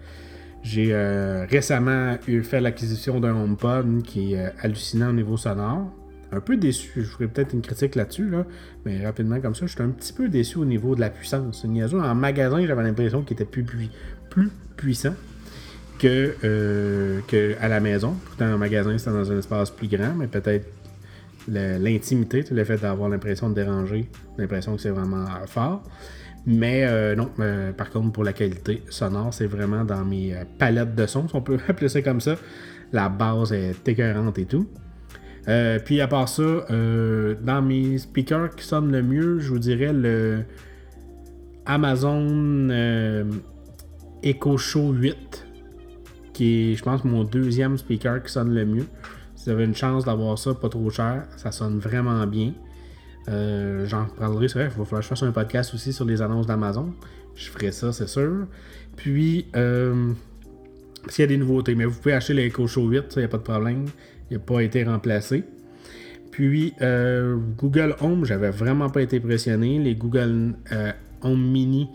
euh, 0.78 1.46
récemment 1.50 2.18
eu 2.28 2.44
fait 2.44 2.60
l'acquisition 2.60 3.20
d'un 3.20 3.36
HomePod 3.36 4.04
qui 4.04 4.34
est 4.34 4.48
euh, 4.48 4.50
hallucinant 4.62 5.10
au 5.10 5.14
niveau 5.14 5.38
sonore. 5.38 5.92
Un 6.32 6.42
peu 6.42 6.58
déçu, 6.58 6.92
je 6.98 7.10
ferai 7.10 7.28
peut-être 7.28 7.54
une 7.54 7.62
critique 7.62 7.96
là-dessus, 7.96 8.30
là, 8.30 8.46
mais 8.86 9.04
rapidement 9.04 9.40
comme 9.40 9.56
ça, 9.56 9.66
je 9.66 9.72
suis 9.72 9.82
un 9.82 9.90
petit 9.90 10.14
peu 10.14 10.30
déçu 10.30 10.60
au 10.60 10.66
niveau 10.66 10.94
de 10.94 11.00
la 11.00 11.10
puissance. 11.10 11.66
En 11.66 12.16
magasin, 12.16 12.64
j'avais 12.68 12.84
l'impression 12.84 13.24
qu'il 13.24 13.34
était 13.34 13.46
plus, 13.46 13.66
puissant 14.78 15.16
que, 15.98 16.36
euh, 16.44 17.20
que 17.28 17.56
à 17.60 17.68
la 17.68 17.80
maison. 17.80 18.16
Pourtant, 18.26 18.46
un 18.46 18.58
magasin, 18.58 18.96
c'était 18.98 19.12
dans 19.12 19.32
un 19.32 19.40
espace 19.40 19.72
plus 19.72 19.88
grand, 19.88 20.14
mais 20.16 20.28
peut-être 20.28 20.68
l'intimité, 21.50 22.44
le 22.52 22.64
fait 22.64 22.78
d'avoir 22.78 23.10
l'impression 23.10 23.50
de 23.50 23.56
déranger, 23.56 24.10
l'impression 24.38 24.76
que 24.76 24.82
c'est 24.82 24.90
vraiment 24.90 25.26
fort. 25.46 25.84
Mais 26.46 26.86
euh, 26.86 27.16
non, 27.16 27.30
euh, 27.40 27.72
par 27.74 27.90
contre, 27.90 28.12
pour 28.12 28.24
la 28.24 28.34
qualité 28.34 28.82
sonore, 28.90 29.34
c'est 29.34 29.46
vraiment 29.46 29.84
dans 29.84 30.04
mes 30.06 30.34
euh, 30.34 30.44
palettes 30.58 30.96
de 30.96 31.06
sons, 31.06 31.28
si 31.28 31.36
on 31.36 31.42
peut 31.42 31.60
appeler 31.68 31.90
ça 31.90 32.02
comme 32.02 32.22
ça. 32.22 32.36
La 32.92 33.10
base 33.10 33.54
est 33.54 33.88
écœurante 33.88 34.40
et 34.40 34.46
tout. 34.46 34.68
puis 35.86 36.02
à 36.02 36.08
part 36.08 36.28
ça, 36.28 36.66
dans 36.72 37.62
mes 37.62 38.00
speakers 38.00 38.56
qui 38.56 38.66
sonnent 38.66 38.92
le 38.92 39.04
mieux, 39.04 39.40
je 39.40 39.50
vous 39.50 39.60
dirais 39.60 39.94
le 39.94 40.44
Amazon 41.68 42.68
Echo 44.24 44.58
Show 44.58 44.92
8, 44.92 45.48
qui 46.34 46.72
est, 46.72 46.76
je 46.76 46.84
pense, 46.84 47.04
mon 47.04 47.24
deuxième 47.24 47.78
speaker 47.78 48.24
qui 48.24 48.32
sonne 48.32 48.56
le 48.56 48.66
mieux. 48.66 48.86
Une 49.58 49.76
chance 49.76 50.06
d'avoir 50.06 50.38
ça 50.38 50.54
pas 50.54 50.70
trop 50.70 50.90
cher, 50.90 51.26
ça 51.38 51.52
sonne 51.52 51.80
vraiment 51.80 52.26
bien. 52.28 52.54
Euh, 53.28 53.86
j'en 53.86 54.06
parlerai, 54.06 54.48
c'est 54.48 54.60
vrai, 54.60 54.70
il 54.74 54.78
va 54.78 54.86
falloir 54.86 55.02
que 55.02 55.04
je 55.04 55.10
fasse 55.10 55.24
un 55.24 55.32
podcast 55.32 55.74
aussi 55.74 55.94
sur 55.94 56.06
les 56.06 56.22
annonces 56.22 56.48
d'Amazon. 56.48 56.94
Je 57.36 57.50
ferai 57.50 57.72
ça, 57.72 57.92
c'est 57.92 58.08
sûr. 58.08 58.48
Puis, 58.96 59.48
euh, 59.56 60.12
s'il 61.08 61.24
y 61.24 61.26
a 61.26 61.28
des 61.28 61.38
nouveautés, 61.38 61.76
mais 61.76 61.86
vous 61.86 61.98
pouvez 62.00 62.14
acheter 62.14 62.34
l'Echo 62.34 62.68
Show 62.68 62.88
8, 62.88 63.12
ça, 63.12 63.20
il 63.20 63.20
n'y 63.20 63.26
a 63.26 63.28
pas 63.30 63.38
de 63.38 63.44
problème. 63.44 63.86
Il 64.30 64.38
n'a 64.38 64.44
pas 64.44 64.62
été 64.62 64.84
remplacé. 64.84 65.44
Puis, 66.32 66.74
euh, 66.82 67.38
Google 67.58 67.96
Home, 68.02 68.26
j'avais 68.26 68.52
vraiment 68.52 68.90
pas 68.90 69.02
été 69.02 69.18
impressionné. 69.18 69.80
Les 69.80 69.96
Google 69.96 70.56
Home 71.22 71.52
Mini, 71.52 71.90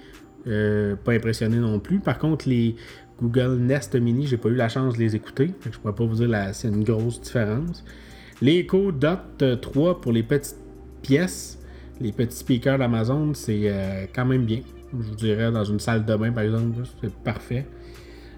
pas 0.44 1.12
impressionné 1.12 1.56
non 1.56 1.78
plus. 1.80 2.00
Par 2.00 2.18
contre, 2.18 2.48
les 2.48 2.76
Google 3.22 3.58
Nest 3.58 3.94
Mini, 3.94 4.26
j'ai 4.26 4.36
pas 4.36 4.48
eu 4.48 4.54
la 4.54 4.68
chance 4.68 4.94
de 4.94 4.98
les 4.98 5.14
écouter. 5.14 5.52
je 5.64 5.78
pourrais 5.78 5.94
pas 5.94 6.04
vous 6.04 6.16
dire 6.16 6.28
la, 6.28 6.52
c'est 6.52 6.68
une 6.68 6.84
grosse 6.84 7.20
différence. 7.20 7.84
Les 8.42 8.58
Echo 8.58 8.90
Dot 8.92 9.44
3 9.60 10.00
pour 10.00 10.12
les 10.12 10.22
petites 10.22 10.58
pièces, 11.02 11.58
les 12.00 12.12
petits 12.12 12.36
speakers 12.36 12.78
d'Amazon, 12.78 13.34
c'est 13.34 13.62
euh, 13.64 14.06
quand 14.14 14.24
même 14.24 14.44
bien. 14.44 14.60
Je 14.92 15.08
vous 15.08 15.14
dirais 15.14 15.50
dans 15.50 15.64
une 15.64 15.78
salle 15.80 16.04
de 16.04 16.16
bain 16.16 16.32
par 16.32 16.44
exemple, 16.44 16.82
c'est 17.00 17.14
parfait. 17.14 17.66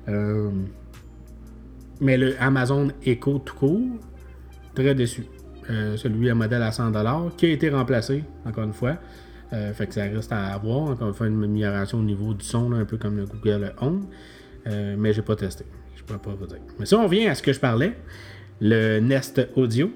Euh, 0.09 0.51
mais 2.01 2.19
le 2.19 2.35
Amazon 2.41 2.89
Echo 3.05 3.39
tout 3.39 3.55
court, 3.55 3.81
très 4.75 4.95
déçu. 4.95 5.27
Euh, 5.71 5.97
celui 5.97 6.31
à 6.31 6.35
modèle 6.35 6.63
à 6.63 6.71
100$, 6.71 7.35
qui 7.37 7.47
a 7.47 7.49
été 7.49 7.71
remplacé, 7.71 8.23
encore 8.45 8.65
une 8.65 8.73
fois. 8.73 8.97
fait 9.51 9.87
que 9.87 9.95
ça 9.95 10.03
reste 10.03 10.31
à 10.31 10.49
avoir. 10.49 10.83
Encore 10.91 11.09
une 11.09 11.15
fois, 11.15 11.27
une 11.27 11.43
amélioration 11.43 11.99
au 11.99 12.03
niveau 12.03 12.35
du 12.35 12.45
son, 12.45 12.73
un 12.73 12.85
peu 12.85 12.99
comme 12.99 13.17
le 13.17 13.25
Google 13.25 13.73
Home. 13.81 14.07
Euh, 14.67 14.97
mais 14.99 15.13
j'ai 15.13 15.23
pas 15.23 15.37
testé. 15.37 15.65
Je 15.95 16.03
peux 16.03 16.19
pas 16.19 16.35
vous 16.39 16.47
dire. 16.47 16.59
Mais 16.79 16.87
si 16.87 16.95
on 16.95 17.05
revient 17.05 17.27
à 17.29 17.35
ce 17.35 17.43
que 17.43 17.53
je 17.53 17.61
parlais, 17.61 17.97
le 18.61 19.01
Nest 19.01 19.49
Audio, 19.55 19.91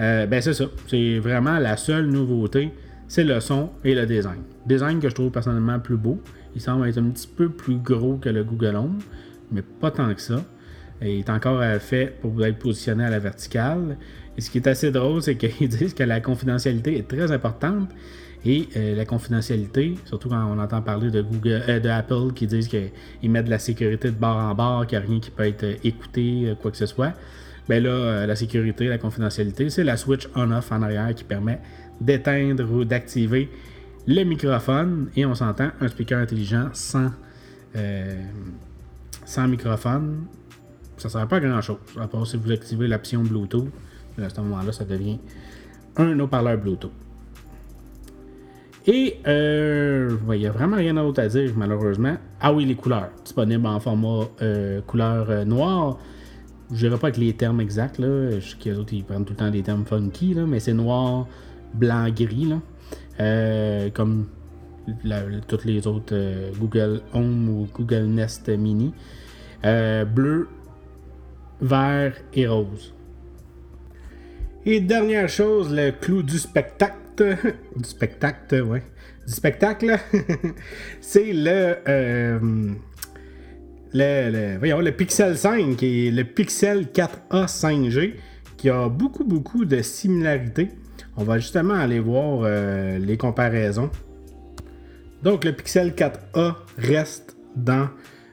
euh, 0.00 0.26
ben 0.26 0.40
c'est 0.40 0.54
ça. 0.54 0.66
C'est 0.86 1.18
vraiment 1.18 1.58
la 1.58 1.76
seule 1.76 2.06
nouveauté, 2.06 2.70
c'est 3.08 3.24
le 3.24 3.40
son 3.40 3.70
et 3.84 3.94
le 3.94 4.06
design. 4.06 4.42
Design 4.66 5.00
que 5.00 5.08
je 5.08 5.14
trouve 5.14 5.30
personnellement 5.30 5.78
plus 5.80 5.96
beau. 5.96 6.20
Il 6.54 6.60
semble 6.60 6.88
être 6.88 6.98
un 6.98 7.10
petit 7.10 7.28
peu 7.28 7.48
plus 7.48 7.76
gros 7.76 8.16
que 8.16 8.28
le 8.28 8.44
Google 8.44 8.76
Home, 8.76 8.98
mais 9.50 9.62
pas 9.62 9.90
tant 9.90 10.12
que 10.14 10.20
ça. 10.20 10.44
Il 11.00 11.20
est 11.20 11.30
encore 11.30 11.60
euh, 11.60 11.78
fait 11.78 12.18
pour 12.20 12.44
être 12.44 12.58
positionné 12.58 13.04
à 13.04 13.10
la 13.10 13.18
verticale. 13.18 13.96
Et 14.38 14.40
ce 14.40 14.50
qui 14.50 14.58
est 14.58 14.68
assez 14.68 14.92
drôle, 14.92 15.20
c'est 15.20 15.34
qu'ils 15.34 15.68
disent 15.68 15.94
que 15.94 16.04
la 16.04 16.20
confidentialité 16.20 16.96
est 16.96 17.08
très 17.08 17.32
importante. 17.32 17.90
Et 18.44 18.68
euh, 18.76 18.94
la 18.94 19.04
confidentialité, 19.04 19.96
surtout 20.04 20.28
quand 20.28 20.46
on 20.46 20.60
entend 20.60 20.80
parler 20.80 21.10
de 21.10 21.22
Google, 21.22 21.60
euh, 21.68 21.80
de 21.80 21.88
Apple 21.88 22.32
qui 22.36 22.46
disent 22.46 22.68
qu'ils 22.68 23.30
mettent 23.30 23.46
de 23.46 23.50
la 23.50 23.58
sécurité 23.58 24.12
de 24.12 24.16
barre 24.16 24.36
en 24.36 24.54
barre, 24.54 24.86
qu'il 24.86 24.96
n'y 24.96 25.04
a 25.04 25.08
rien 25.08 25.18
qui 25.18 25.32
peut 25.32 25.42
être 25.42 25.64
euh, 25.64 25.74
écouté, 25.82 26.54
quoi 26.62 26.70
que 26.70 26.76
ce 26.76 26.86
soit. 26.86 27.14
Ben 27.68 27.82
là, 27.82 28.26
la 28.26 28.36
sécurité, 28.36 28.86
la 28.86 28.96
confidentialité, 28.96 29.68
c'est 29.68 29.84
la 29.84 29.98
switch 29.98 30.26
on-off 30.34 30.72
en 30.72 30.80
arrière 30.80 31.14
qui 31.14 31.24
permet 31.24 31.60
d'éteindre 32.00 32.64
ou 32.72 32.84
d'activer 32.84 33.50
le 34.06 34.22
microphone. 34.24 35.10
Et 35.16 35.26
on 35.26 35.34
s'entend, 35.34 35.70
un 35.78 35.88
speaker 35.88 36.18
intelligent 36.18 36.70
sans, 36.72 37.10
sans 39.26 39.48
microphone, 39.48 40.24
ça 40.96 41.08
ne 41.08 41.12
sert 41.12 41.28
pas 41.28 41.36
à 41.36 41.40
grand 41.40 41.60
chose. 41.60 41.76
À 42.00 42.08
part 42.08 42.26
si 42.26 42.38
vous 42.38 42.50
activez 42.50 42.88
l'option 42.88 43.22
Bluetooth, 43.22 43.68
à 44.24 44.30
ce 44.30 44.40
moment-là, 44.40 44.72
ça 44.72 44.84
devient 44.84 45.18
un 45.96 46.18
haut-parleur 46.18 46.58
Bluetooth. 46.58 46.92
Et 48.90 49.20
euh, 49.26 50.16
il 50.32 50.38
n'y 50.38 50.46
a 50.46 50.50
vraiment 50.50 50.76
rien 50.76 50.94
d'autre 50.94 51.20
à 51.20 51.28
dire, 51.28 51.52
malheureusement. 51.54 52.16
Ah 52.40 52.54
oui, 52.54 52.64
les 52.64 52.74
couleurs. 52.74 53.10
Disponibles 53.22 53.66
en 53.66 53.78
format 53.80 54.28
euh, 54.40 54.80
couleur 54.80 55.28
euh, 55.28 55.44
noire. 55.44 55.98
Je 56.70 56.74
ne 56.74 56.78
dirais 56.78 56.98
pas 56.98 57.08
avec 57.08 57.18
les 57.18 57.34
termes 57.34 57.60
exacts. 57.60 57.98
Là. 57.98 58.40
Je 58.40 58.40
sais 58.40 58.56
qu'il 58.56 58.72
y 58.72 58.74
a 58.74 58.78
d'autres 58.78 58.88
qui 58.88 59.02
prennent 59.02 59.26
tout 59.26 59.34
le 59.34 59.38
temps 59.38 59.50
des 59.50 59.62
termes 59.62 59.84
funky, 59.84 60.34
mais 60.34 60.58
c'est 60.58 60.72
noir, 60.72 61.26
blanc, 61.74 62.08
gris. 62.08 62.54
Comme 63.92 64.26
toutes 65.48 65.66
les 65.66 65.86
autres 65.86 66.14
Google 66.58 67.02
Home 67.12 67.48
ou 67.50 67.68
Google 67.74 68.06
Nest 68.06 68.48
Mini. 68.48 68.94
bleu, 69.62 70.48
vert 71.60 72.14
et 72.32 72.46
rose. 72.46 72.94
Et 74.70 74.80
dernière 74.80 75.30
chose, 75.30 75.72
le 75.72 75.92
clou 75.92 76.22
du 76.22 76.38
spectacle 76.38 76.98
du 77.74 77.84
spectacle, 77.88 78.60
ouais, 78.64 78.82
du 79.26 79.32
spectacle, 79.32 79.96
c'est 81.00 81.32
le, 81.32 81.76
euh, 81.88 82.74
Pixel 84.90 85.38
5 85.38 85.82
et 85.82 86.10
le 86.10 86.22
Pixel 86.24 86.88
4a 86.92 87.46
5G 87.46 88.12
qui 88.58 88.68
a 88.68 88.90
beaucoup, 88.90 89.24
beaucoup 89.24 89.64
de 89.64 89.80
similarités. 89.80 90.68
On 91.16 91.24
va 91.24 91.38
justement 91.38 91.72
aller 91.72 91.98
voir 91.98 92.40
euh, 92.42 92.98
les 92.98 93.16
comparaisons. 93.16 93.88
Donc, 95.22 95.46
le 95.46 95.52
Pixel 95.54 95.92
4a 95.92 96.56
reste 96.76 97.38
dans 97.56 97.88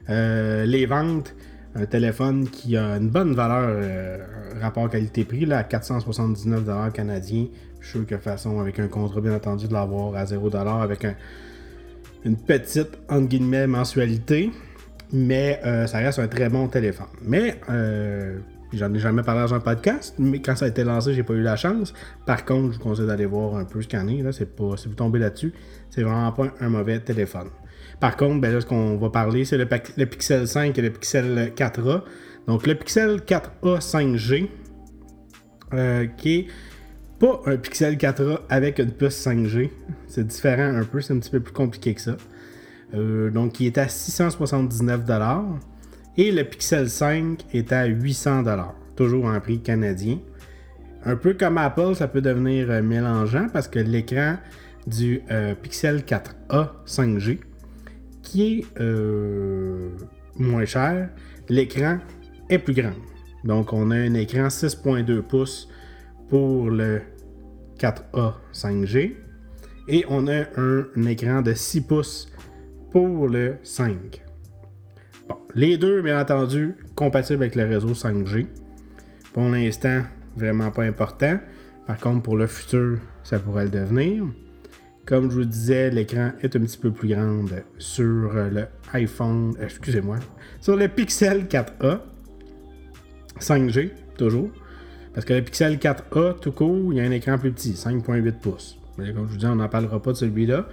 euh, 0.09 0.65
les 0.65 0.85
ventes. 0.85 1.33
Un 1.75 1.85
téléphone 1.85 2.47
qui 2.49 2.77
a 2.77 2.95
une 2.97 3.09
bonne 3.09 3.35
valeur 3.35 4.21
rapport 4.61 4.89
qualité-prix, 4.89 5.51
à 5.51 5.63
479$ 5.63 6.91
canadiens 6.93 7.47
je 7.85 7.91
suis 7.91 7.99
sûr 7.99 8.07
que 8.07 8.17
façon, 8.17 8.59
avec 8.59 8.79
un 8.79 8.87
contrat 8.87 9.21
bien 9.21 9.35
entendu, 9.35 9.67
de 9.67 9.73
l'avoir 9.73 10.15
à 10.15 10.25
0$, 10.25 10.81
avec 10.81 11.05
une 12.23 12.35
petite, 12.35 12.97
entre 13.07 13.67
mensualité. 13.67 14.51
Mais 15.13 15.61
euh, 15.63 15.85
ça 15.85 15.99
reste 15.99 16.17
un 16.17 16.27
très 16.27 16.49
bon 16.49 16.67
téléphone. 16.67 17.05
Mais 17.21 17.61
euh, 17.69 18.39
j'en 18.73 18.91
ai 18.91 18.97
jamais 18.97 19.21
parlé 19.21 19.41
dans 19.41 19.53
un 19.53 19.59
podcast, 19.59 20.15
mais 20.17 20.41
quand 20.41 20.55
ça 20.55 20.65
a 20.65 20.67
été 20.67 20.83
lancé, 20.83 21.13
j'ai 21.13 21.21
pas 21.21 21.33
eu 21.33 21.43
la 21.43 21.55
chance. 21.55 21.93
Par 22.25 22.43
contre, 22.43 22.73
je 22.73 22.77
vous 22.79 22.83
conseille 22.83 23.05
d'aller 23.05 23.27
voir 23.27 23.55
un 23.55 23.65
peu 23.65 23.83
ce 23.83 23.87
qu'il 23.87 23.99
en 23.99 24.07
Là, 24.07 24.31
si 24.31 24.45
vous 24.57 24.95
tombez 24.95 25.19
là-dessus, 25.19 25.53
c'est 25.91 26.01
vraiment 26.01 26.31
pas 26.31 26.47
un 26.59 26.69
mauvais 26.69 26.99
téléphone. 26.99 27.49
Par 27.99 28.17
contre, 28.17 28.41
ben 28.41 28.53
là, 28.53 28.61
ce 28.61 28.65
qu'on 28.65 28.97
va 28.97 29.09
parler, 29.09 29.45
c'est 29.45 29.57
le, 29.57 29.65
Pixel 30.05 30.47
5 30.47 30.77
et 30.77 30.81
le 30.81 30.89
Pixel 30.89 31.53
4a. 31.55 32.01
Donc, 32.47 32.67
le 32.67 32.75
Pixel 32.75 33.21
4a 33.21 33.79
5G, 33.79 34.49
euh, 35.73 36.05
qui 36.17 36.35
est 36.35 36.47
pas 37.19 37.41
un 37.45 37.57
Pixel 37.57 37.95
4a 37.95 38.41
avec 38.49 38.79
une 38.79 38.91
puce 38.91 39.25
5G. 39.25 39.69
C'est 40.07 40.27
différent 40.27 40.75
un 40.75 40.83
peu, 40.83 41.01
c'est 41.01 41.13
un 41.13 41.19
petit 41.19 41.31
peu 41.31 41.39
plus 41.39 41.53
compliqué 41.53 41.93
que 41.93 42.01
ça. 42.01 42.17
Euh, 42.93 43.31
donc, 43.31 43.59
il 43.59 43.67
est 43.67 43.77
à 43.77 43.85
679$. 43.85 45.43
Et 46.17 46.31
le 46.31 46.43
Pixel 46.43 46.89
5 46.89 47.45
est 47.53 47.71
à 47.71 47.87
800$. 47.87 48.65
Toujours 48.95 49.25
en 49.25 49.39
prix 49.39 49.59
canadien. 49.59 50.19
Un 51.03 51.15
peu 51.15 51.33
comme 51.33 51.57
Apple, 51.57 51.95
ça 51.95 52.07
peut 52.07 52.21
devenir 52.21 52.69
euh, 52.69 52.81
mélangeant 52.81 53.47
parce 53.51 53.67
que 53.67 53.79
l'écran 53.79 54.37
du 54.87 55.23
Pixel 55.63 56.01
4a 56.01 56.69
5G, 56.85 57.39
qui 58.25 58.65
est 58.75 58.81
moins 60.37 60.65
cher, 60.65 61.09
l'écran 61.47 61.99
est 62.49 62.59
plus 62.59 62.73
grand. 62.73 62.93
Donc, 63.43 63.73
on 63.73 63.91
a 63.91 63.95
un 63.95 64.13
écran 64.15 64.47
6.2 64.47 65.21
pouces 65.21 65.69
pour 66.27 66.69
le 66.69 67.01
4A 67.77 68.33
5G. 68.53 69.15
Et 69.87 70.03
on 70.09 70.27
a 70.27 70.45
un, 70.57 71.05
écran 71.05 71.41
de 71.41 71.53
6 71.53 71.81
pouces 71.81 72.31
pour 72.91 73.27
le 73.27 73.57
5. 73.61 74.23
Bon, 75.29 75.37
les 75.53 75.77
deux, 75.77 76.01
bien 76.01 76.19
entendu, 76.19 76.75
compatibles 76.95 77.43
avec 77.43 77.55
le 77.55 77.65
réseau 77.65 77.93
5G. 77.93 78.47
Pour 79.33 79.43
l'instant, 79.43 80.01
vraiment 80.35 80.71
pas 80.71 80.83
important. 80.83 81.37
Par 81.85 81.99
contre, 81.99 82.23
pour 82.23 82.37
le 82.37 82.47
futur, 82.47 82.97
ça 83.23 83.37
pourrait 83.37 83.65
le 83.65 83.69
devenir. 83.69 84.23
Comme 85.05 85.29
je 85.29 85.35
vous 85.35 85.45
disais, 85.45 85.91
l'écran 85.91 86.31
est 86.41 86.55
un 86.55 86.61
petit 86.61 86.79
peu 86.79 86.91
plus 86.91 87.09
grand 87.09 87.45
sur 87.77 88.33
le 88.33 88.65
iPhone, 88.93 89.55
excusez-moi, 89.61 90.17
sur 90.59 90.75
le 90.75 90.87
Pixel 90.87 91.45
4a 91.45 91.99
5G, 93.39 93.91
toujours. 94.17 94.49
Parce 95.13 95.25
que 95.25 95.33
le 95.33 95.43
Pixel 95.43 95.77
4a, 95.77 96.39
tout 96.39 96.51
court, 96.51 96.91
il 96.91 96.97
y 96.97 97.01
a 97.01 97.03
un 97.03 97.11
écran 97.11 97.37
plus 97.37 97.51
petit, 97.51 97.73
5.8 97.73 98.31
pouces. 98.39 98.79
Mais 98.97 99.13
comme 99.13 99.27
je 99.27 99.33
vous 99.33 99.37
dis, 99.37 99.45
on 99.45 99.55
n'en 99.55 99.69
parlera 99.69 100.01
pas 100.01 100.11
de 100.11 100.17
celui-là. 100.17 100.67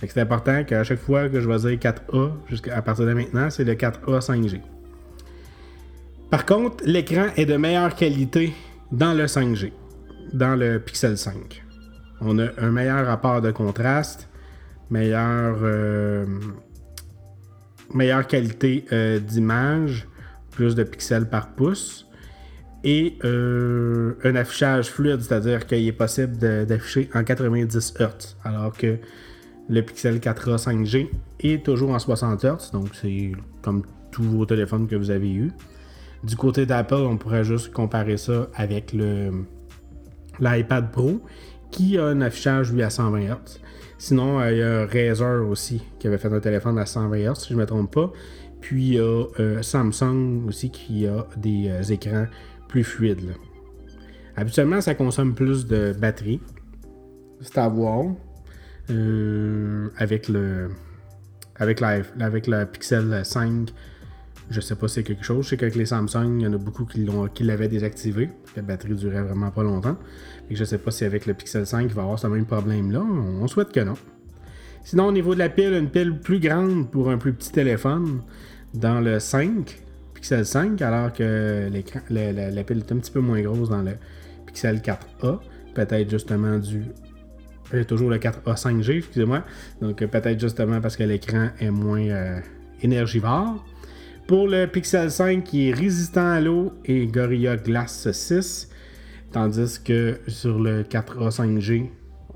C'est 0.00 0.18
important 0.18 0.64
qu'à 0.64 0.82
chaque 0.82 0.98
fois 0.98 1.28
que 1.28 1.40
je 1.40 1.48
vais 1.48 1.58
dire 1.76 1.92
4A, 1.92 2.32
jusqu'à 2.48 2.82
partir 2.82 3.06
de 3.06 3.12
maintenant, 3.12 3.50
c'est 3.50 3.64
le 3.64 3.74
4A 3.74 4.20
5G. 4.20 4.60
Par 6.28 6.44
contre, 6.44 6.84
l'écran 6.84 7.26
est 7.36 7.46
de 7.46 7.56
meilleure 7.56 7.94
qualité 7.94 8.52
dans 8.90 9.14
le 9.14 9.26
5G, 9.26 9.72
dans 10.32 10.56
le 10.56 10.80
Pixel 10.80 11.16
5. 11.16 11.62
On 12.20 12.38
a 12.38 12.48
un 12.58 12.70
meilleur 12.70 13.06
rapport 13.06 13.40
de 13.40 13.50
contraste, 13.50 14.28
meilleure, 14.90 15.58
euh, 15.62 16.26
meilleure 17.92 18.26
qualité 18.26 18.84
euh, 18.92 19.18
d'image, 19.18 20.08
plus 20.50 20.74
de 20.74 20.84
pixels 20.84 21.28
par 21.28 21.50
pouce, 21.50 22.06
et 22.84 23.18
euh, 23.24 24.14
un 24.24 24.36
affichage 24.36 24.90
fluide, 24.90 25.20
c'est-à-dire 25.20 25.66
qu'il 25.66 25.86
est 25.86 25.92
possible 25.92 26.36
d'afficher 26.36 27.10
en 27.14 27.24
90 27.24 27.94
Hz, 27.98 28.36
alors 28.44 28.72
que 28.72 28.98
le 29.68 29.82
Pixel 29.82 30.18
4A 30.18 30.56
5G 30.56 31.08
est 31.40 31.64
toujours 31.64 31.90
en 31.90 31.98
60 31.98 32.44
Hz, 32.44 32.70
donc 32.72 32.88
c'est 32.94 33.32
comme 33.60 33.82
tous 34.12 34.22
vos 34.22 34.46
téléphones 34.46 34.86
que 34.86 34.96
vous 34.96 35.10
avez 35.10 35.32
eu. 35.32 35.50
Du 36.24 36.36
côté 36.36 36.64
d'Apple, 36.64 36.94
on 36.94 37.18
pourrait 37.18 37.44
juste 37.44 37.72
comparer 37.72 38.16
ça 38.16 38.48
avec 38.54 38.92
le 38.92 39.32
l'iPad 40.40 40.90
Pro 40.90 41.20
qui 41.70 41.98
a 41.98 42.04
un 42.06 42.20
affichage 42.20 42.72
lui 42.72 42.82
à 42.82 42.90
120 42.90 43.20
Hz. 43.20 43.60
Sinon, 43.98 44.40
euh, 44.40 44.52
il 44.52 44.58
y 44.58 44.62
a 44.62 44.86
Razer 44.86 45.48
aussi 45.48 45.82
qui 45.98 46.06
avait 46.06 46.18
fait 46.18 46.32
un 46.32 46.40
téléphone 46.40 46.78
à 46.78 46.86
120 46.86 47.16
Hz, 47.16 47.34
si 47.34 47.48
je 47.50 47.54
ne 47.54 47.60
me 47.60 47.66
trompe 47.66 47.92
pas. 47.92 48.12
Puis 48.60 48.86
il 48.86 48.94
y 48.94 48.98
a 48.98 49.24
euh, 49.40 49.62
Samsung 49.62 50.46
aussi 50.48 50.70
qui 50.70 51.06
a 51.06 51.26
des 51.36 51.68
euh, 51.68 51.82
écrans 51.82 52.26
plus 52.68 52.84
fluides. 52.84 53.34
Habituellement, 54.36 54.80
ça 54.80 54.94
consomme 54.94 55.34
plus 55.34 55.66
de 55.66 55.94
batterie. 55.98 56.40
C'est 57.40 57.58
à 57.58 57.68
voir. 57.68 58.06
avec 59.98 60.28
le 60.28 60.70
avec 61.58 61.80
la, 61.80 62.02
avec 62.20 62.46
la 62.46 62.66
Pixel 62.66 63.24
5 63.24 63.72
je 64.48 64.60
sais 64.60 64.76
pas 64.76 64.88
si 64.88 64.94
c'est 64.94 65.02
quelque 65.02 65.24
chose. 65.24 65.44
Je 65.44 65.50
sais 65.50 65.56
qu'avec 65.56 65.74
les 65.74 65.86
Samsung, 65.86 66.38
il 66.38 66.42
y 66.42 66.46
en 66.46 66.52
a 66.52 66.58
beaucoup 66.58 66.84
qui, 66.84 67.04
l'avaient 67.44 67.68
désactivé. 67.68 68.30
La 68.54 68.62
batterie 68.62 68.94
durait 68.94 69.22
vraiment 69.22 69.50
pas 69.50 69.62
longtemps. 69.62 69.96
Et 70.50 70.56
je 70.56 70.64
sais 70.64 70.78
pas 70.78 70.90
si 70.90 71.04
avec 71.04 71.26
le 71.26 71.34
Pixel 71.34 71.66
5, 71.66 71.82
il 71.82 71.94
va 71.94 72.02
avoir 72.02 72.18
ce 72.18 72.26
même 72.26 72.46
problème-là. 72.46 73.00
On 73.00 73.46
souhaite 73.48 73.72
que 73.72 73.80
non. 73.80 73.94
Sinon, 74.84 75.06
au 75.06 75.12
niveau 75.12 75.34
de 75.34 75.40
la 75.40 75.48
pile, 75.48 75.72
une 75.72 75.90
pile 75.90 76.16
plus 76.18 76.38
grande 76.38 76.90
pour 76.90 77.10
un 77.10 77.18
plus 77.18 77.32
petit 77.32 77.50
téléphone 77.50 78.22
dans 78.72 79.00
le 79.00 79.18
5, 79.18 79.82
Pixel 80.14 80.46
5, 80.46 80.80
alors 80.80 81.12
que 81.12 81.68
la, 82.08 82.64
pile 82.64 82.78
est 82.78 82.92
un 82.92 82.96
petit 82.98 83.10
peu 83.10 83.20
moins 83.20 83.40
grosse 83.40 83.68
dans 83.68 83.82
le 83.82 83.92
Pixel 84.46 84.76
4A. 84.78 85.40
Peut-être 85.74 86.08
justement 86.08 86.58
du. 86.58 86.84
Toujours 87.88 88.10
le 88.10 88.18
4A 88.18 88.56
5G, 88.56 88.98
excusez-moi. 88.98 89.42
Donc 89.80 89.96
peut-être 89.96 90.38
justement 90.38 90.80
parce 90.80 90.96
que 90.96 91.02
l'écran 91.02 91.48
est 91.58 91.70
moins 91.70 92.06
euh, 92.06 92.38
énergivore. 92.80 93.64
Pour 94.26 94.48
le 94.48 94.66
Pixel 94.66 95.08
5 95.08 95.44
qui 95.44 95.68
est 95.68 95.72
résistant 95.72 96.28
à 96.28 96.40
l'eau 96.40 96.72
et 96.84 97.06
Gorilla 97.06 97.56
Glass 97.56 98.10
6, 98.10 98.68
tandis 99.30 99.80
que 99.84 100.18
sur 100.26 100.58
le 100.58 100.82
4A 100.82 101.30
5G, 101.30 101.88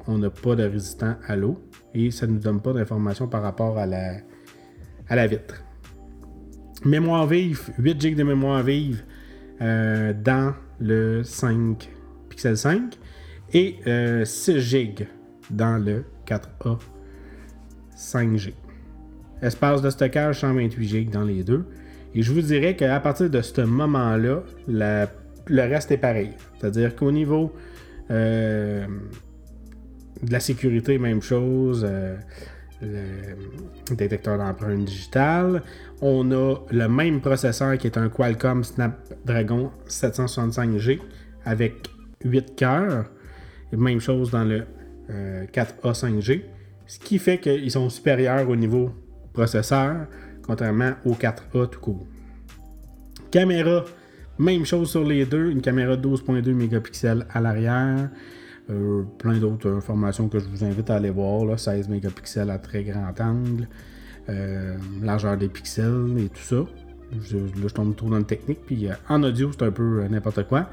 on 0.06 0.18
n'a 0.18 0.30
pas 0.30 0.54
de 0.54 0.62
résistant 0.62 1.16
à 1.26 1.34
l'eau 1.34 1.60
et 1.92 2.12
ça 2.12 2.28
ne 2.28 2.34
nous 2.34 2.38
donne 2.38 2.60
pas 2.60 2.72
d'informations 2.72 3.26
par 3.26 3.42
rapport 3.42 3.76
à 3.76 3.86
la, 3.86 4.18
à 5.08 5.16
la 5.16 5.26
vitre. 5.26 5.64
Mémoire 6.84 7.26
vive, 7.26 7.70
8 7.76 8.00
GB 8.00 8.14
de 8.14 8.22
mémoire 8.22 8.62
vive 8.62 9.02
euh, 9.60 10.12
dans 10.12 10.54
le 10.78 11.24
5 11.24 11.90
Pixel 12.28 12.56
5 12.56 12.98
et 13.52 13.78
6 13.82 13.84
euh, 13.88 14.24
GB 14.60 15.08
dans 15.50 15.76
le 15.76 16.04
4A 16.24 16.78
5G. 17.96 18.52
Espace 19.42 19.82
de 19.82 19.90
stockage 19.90 20.40
128 20.40 20.88
GB 20.88 21.10
dans 21.10 21.24
les 21.24 21.42
deux. 21.42 21.64
Et 22.14 22.22
je 22.22 22.32
vous 22.32 22.40
dirais 22.40 22.76
qu'à 22.76 22.98
partir 23.00 23.30
de 23.30 23.40
ce 23.40 23.60
moment-là, 23.60 24.42
le 24.68 25.62
reste 25.62 25.90
est 25.92 25.98
pareil. 25.98 26.32
C'est-à-dire 26.58 26.96
qu'au 26.96 27.12
niveau 27.12 27.52
euh, 28.10 28.86
de 30.22 30.32
la 30.32 30.40
sécurité, 30.40 30.98
même 30.98 31.22
chose. 31.22 31.86
Euh, 31.88 32.16
le 32.82 33.96
détecteur 33.96 34.38
d'empreinte 34.38 34.84
digitale. 34.84 35.62
On 36.00 36.30
a 36.32 36.56
le 36.70 36.88
même 36.88 37.20
processeur 37.20 37.76
qui 37.76 37.86
est 37.86 37.98
un 37.98 38.08
Qualcomm 38.08 38.64
Snapdragon 38.64 39.70
765G 39.86 40.98
avec 41.44 41.90
8 42.24 42.56
cœurs. 42.56 43.04
Même 43.72 44.00
chose 44.00 44.30
dans 44.30 44.44
le 44.44 44.64
4A 45.52 45.64
euh, 45.84 45.92
5G. 45.92 46.42
Ce 46.86 46.98
qui 46.98 47.18
fait 47.18 47.38
qu'ils 47.38 47.70
sont 47.70 47.88
supérieurs 47.88 48.48
au 48.48 48.56
niveau 48.56 48.90
processeur 49.32 50.06
contrairement 50.50 50.92
au 51.04 51.12
4A 51.14 51.68
tout 51.68 51.80
court. 51.80 52.06
Caméra, 53.30 53.84
même 54.38 54.64
chose 54.64 54.90
sur 54.90 55.04
les 55.04 55.24
deux, 55.24 55.50
une 55.50 55.60
caméra 55.60 55.96
12.2 55.96 56.52
mégapixels 56.52 57.26
à 57.32 57.40
l'arrière. 57.40 58.10
Euh, 58.68 59.02
plein 59.18 59.38
d'autres 59.38 59.70
informations 59.70 60.28
que 60.28 60.38
je 60.38 60.46
vous 60.46 60.64
invite 60.64 60.90
à 60.90 60.96
aller 60.96 61.10
voir. 61.10 61.58
16 61.58 61.88
mégapixels 61.88 62.50
à 62.50 62.58
très 62.58 62.84
grand 62.84 63.12
angle, 63.20 63.68
euh, 64.28 64.76
largeur 65.02 65.36
des 65.36 65.48
pixels 65.48 66.16
et 66.18 66.28
tout 66.28 66.42
ça. 66.42 66.64
Je, 67.20 67.36
là, 67.36 67.68
je 67.68 67.74
tombe 67.74 67.94
trop 67.94 68.08
dans 68.08 68.18
le 68.18 68.24
technique. 68.24 68.60
Puis 68.66 68.88
euh, 68.88 68.94
en 69.08 69.22
audio, 69.22 69.50
c'est 69.52 69.64
un 69.64 69.70
peu 69.70 70.04
n'importe 70.08 70.46
quoi. 70.48 70.68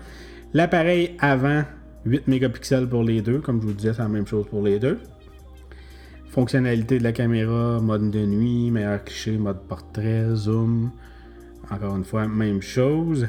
L'appareil 0.53 1.15
avant, 1.19 1.63
8 2.05 2.27
mégapixels 2.27 2.87
pour 2.87 3.03
les 3.03 3.21
deux. 3.21 3.39
Comme 3.39 3.61
je 3.61 3.67
vous 3.67 3.73
disais, 3.73 3.93
c'est 3.93 4.01
la 4.01 4.07
même 4.07 4.25
chose 4.25 4.45
pour 4.47 4.63
les 4.63 4.79
deux. 4.79 4.97
Fonctionnalité 6.29 6.99
de 6.99 7.03
la 7.03 7.13
caméra, 7.13 7.79
mode 7.81 8.11
de 8.11 8.25
nuit, 8.25 8.69
meilleur 8.71 9.03
cliché, 9.03 9.37
mode 9.37 9.61
portrait, 9.67 10.35
zoom. 10.35 10.91
Encore 11.71 11.95
une 11.95 12.03
fois, 12.03 12.27
même 12.27 12.61
chose. 12.61 13.27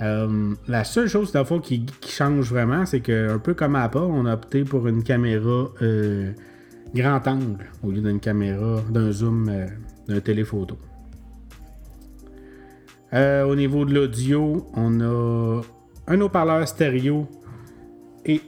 Euh, 0.00 0.54
la 0.68 0.84
seule 0.84 1.08
chose 1.08 1.32
qui, 1.62 1.84
qui, 1.84 2.12
change 2.12 2.50
vraiment, 2.50 2.86
c'est 2.86 3.00
qu'un 3.00 3.38
peu 3.38 3.54
comme 3.54 3.74
Apple, 3.74 3.98
on 3.98 4.26
a 4.26 4.34
opté 4.34 4.64
pour 4.64 4.86
une 4.86 5.02
caméra 5.02 5.68
euh, 5.82 6.32
grand 6.94 7.26
angle 7.26 7.66
au 7.82 7.90
lieu 7.90 8.00
d'une 8.00 8.20
caméra, 8.20 8.80
d'un 8.90 9.10
zoom, 9.10 9.48
euh, 9.48 9.66
d'un 10.06 10.20
téléphoto. 10.20 10.78
au 13.12 13.56
niveau 13.56 13.84
de 13.84 13.94
l'audio, 13.94 14.66
on 14.74 15.00
a 15.00 15.62
un 16.06 16.20
haut-parleur 16.20 16.66
stéréo 16.68 17.26
et 18.24 18.40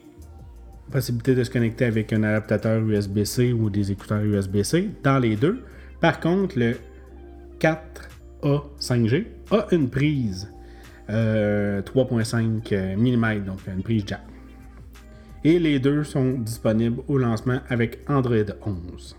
possibilité 0.91 1.35
de 1.35 1.45
se 1.45 1.51
connecter 1.51 1.87
avec 1.87 2.13
un 2.13 2.23
adaptateur 2.23 2.83
USB-C 2.83 3.53
ou 3.53 3.71
des 3.71 3.93
écouteurs 3.93 4.23
USB-C 4.23 4.91
dans 5.03 5.19
les 5.19 5.37
deux. 5.37 5.63
Par 6.01 6.21
contre, 6.21 6.59
le 6.59 6.77
4A 7.61 8.63
5G 8.81 9.27
a 9.51 9.67
une 9.73 9.89
prise 9.89 10.53
3.5 11.09 12.73
euh, 12.73 12.97
mm, 12.97 13.45
donc 13.45 13.59
une 13.67 13.83
prise 13.83 14.05
jack. 14.07 14.21
Et 15.43 15.59
les 15.59 15.79
deux 15.79 16.05
sont 16.05 16.33
disponibles 16.33 17.03
au 17.09 17.17
lancement 17.19 17.61
avec 17.69 18.01
Android 18.09 18.37
11. 18.65 19.17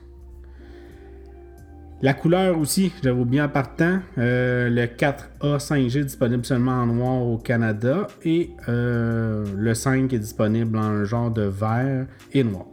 La 2.04 2.16
couleur 2.16 2.58
aussi, 2.58 2.92
j'avoue 3.04 3.26
bien 3.26 3.48
partant. 3.48 4.00
Euh, 4.18 4.70
le 4.70 4.86
4A 4.86 5.60
5G 5.60 6.04
disponible 6.04 6.44
seulement 6.44 6.82
en 6.82 6.88
noir 6.88 7.22
au 7.22 7.38
Canada 7.38 8.08
et 8.26 8.50
euh, 8.68 9.46
le 9.56 9.74
5 9.76 10.12
est 10.12 10.18
disponible 10.18 10.80
en 10.80 11.06
genre 11.06 11.30
de 11.30 11.44
vert 11.44 12.08
et 12.34 12.44
noir. 12.44 12.66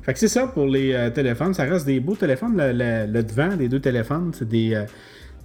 Fait 0.00 0.14
que 0.14 0.18
c'est 0.18 0.28
ça 0.28 0.46
pour 0.46 0.64
les 0.64 0.94
euh, 0.94 1.10
téléphones. 1.10 1.52
Ça 1.52 1.64
reste 1.64 1.84
des 1.84 2.00
beaux 2.00 2.16
téléphones. 2.16 2.54
Le, 2.56 3.22
devant 3.22 3.54
des 3.54 3.68
deux 3.68 3.80
téléphones, 3.80 4.32
c'est 4.32 4.48
des, 4.48 4.82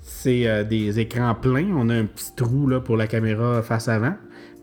c'est 0.01 0.63
des 0.63 0.97
écrans 0.97 1.35
pleins. 1.35 1.67
On 1.75 1.89
a 1.89 1.95
un 1.95 2.05
petit 2.05 2.33
trou 2.37 2.67
là, 2.67 2.79
pour 2.79 2.95
la 2.95 3.07
caméra 3.07 3.61
face 3.63 3.89
avant. 3.89 4.13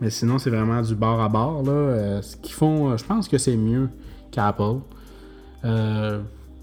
Mais 0.01 0.09
sinon, 0.09 0.39
c'est 0.39 0.51
vraiment 0.51 0.81
du 0.81 0.95
bord 0.95 1.21
à 1.21 1.29
bord. 1.29 1.62
Là. 1.62 2.23
ce 2.23 2.37
qu'ils 2.39 2.55
font, 2.55 2.97
je 2.97 3.05
pense 3.05 3.29
que 3.29 3.37
c'est 3.37 3.57
mieux 3.57 3.91
qu'Apple. 4.31 4.81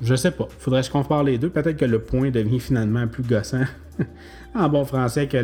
Je 0.01 0.15
sais 0.15 0.31
pas. 0.31 0.47
Faudrait 0.59 0.81
que 0.81 0.87
je 0.87 0.91
compare 0.91 1.23
les 1.23 1.37
deux? 1.37 1.49
Peut-être 1.49 1.77
que 1.77 1.85
le 1.85 1.99
point 1.99 2.29
devient 2.29 2.59
finalement 2.59 3.07
plus 3.07 3.23
gossant 3.23 3.63
en 4.55 4.69
bon 4.69 4.85
français 4.85 5.27
que 5.27 5.37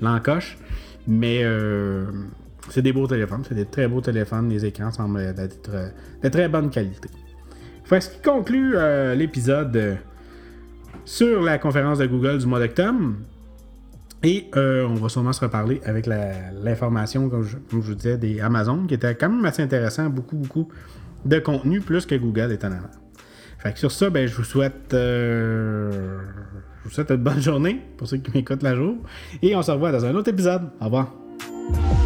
l'encoche. 0.00 0.58
Mais 1.06 1.40
euh, 1.42 2.06
c'est 2.70 2.82
des 2.82 2.92
beaux 2.92 3.06
téléphones. 3.06 3.42
C'est 3.46 3.54
des 3.54 3.66
très 3.66 3.86
beaux 3.86 4.00
téléphones. 4.00 4.48
Les 4.48 4.64
écrans 4.64 4.90
semblent 4.90 5.34
d'être 5.34 5.70
de 6.22 6.28
très 6.28 6.48
bonne 6.48 6.70
qualité. 6.70 7.08
Fait 7.84 8.00
ce 8.00 8.10
qui 8.10 8.22
conclut 8.22 8.76
euh, 8.76 9.14
l'épisode 9.14 9.98
sur 11.04 11.42
la 11.42 11.58
conférence 11.58 11.98
de 11.98 12.06
Google 12.06 12.38
du 12.38 12.46
mois 12.46 12.60
d'octobre. 12.60 13.12
Et 14.22 14.46
euh, 14.56 14.86
on 14.88 14.94
va 14.94 15.10
sûrement 15.10 15.34
se 15.34 15.40
reparler 15.40 15.82
avec 15.84 16.06
l'information, 16.06 17.28
comme, 17.28 17.46
comme, 17.70 17.82
je 17.82 17.88
vous 17.88 17.94
disais, 17.94 18.16
des 18.16 18.40
Amazon, 18.40 18.86
qui 18.86 18.94
était 18.94 19.14
quand 19.14 19.28
même 19.28 19.44
assez 19.44 19.62
intéressant. 19.62 20.08
Beaucoup, 20.08 20.36
beaucoup 20.36 20.68
de 21.26 21.38
contenu 21.40 21.80
plus 21.82 22.06
que 22.06 22.14
Google 22.14 22.58
avant. 22.62 23.03
Sur 23.74 23.90
ça, 23.90 24.10
ben, 24.10 24.28
je 24.28 24.34
vous 24.34 24.44
souhaite, 24.44 24.92
euh, 24.92 26.18
je 26.82 26.88
vous 26.88 26.94
souhaite 26.94 27.10
une 27.10 27.16
bonne 27.16 27.40
journée 27.40 27.80
pour 27.96 28.06
ceux 28.06 28.18
qui 28.18 28.30
m'écoutent 28.32 28.62
la 28.62 28.74
jour. 28.74 28.96
Et 29.42 29.56
on 29.56 29.62
se 29.62 29.70
revoit 29.70 29.90
dans 29.90 30.04
un 30.04 30.14
autre 30.14 30.28
épisode. 30.28 30.70
Au 30.80 30.84
revoir. 30.84 32.03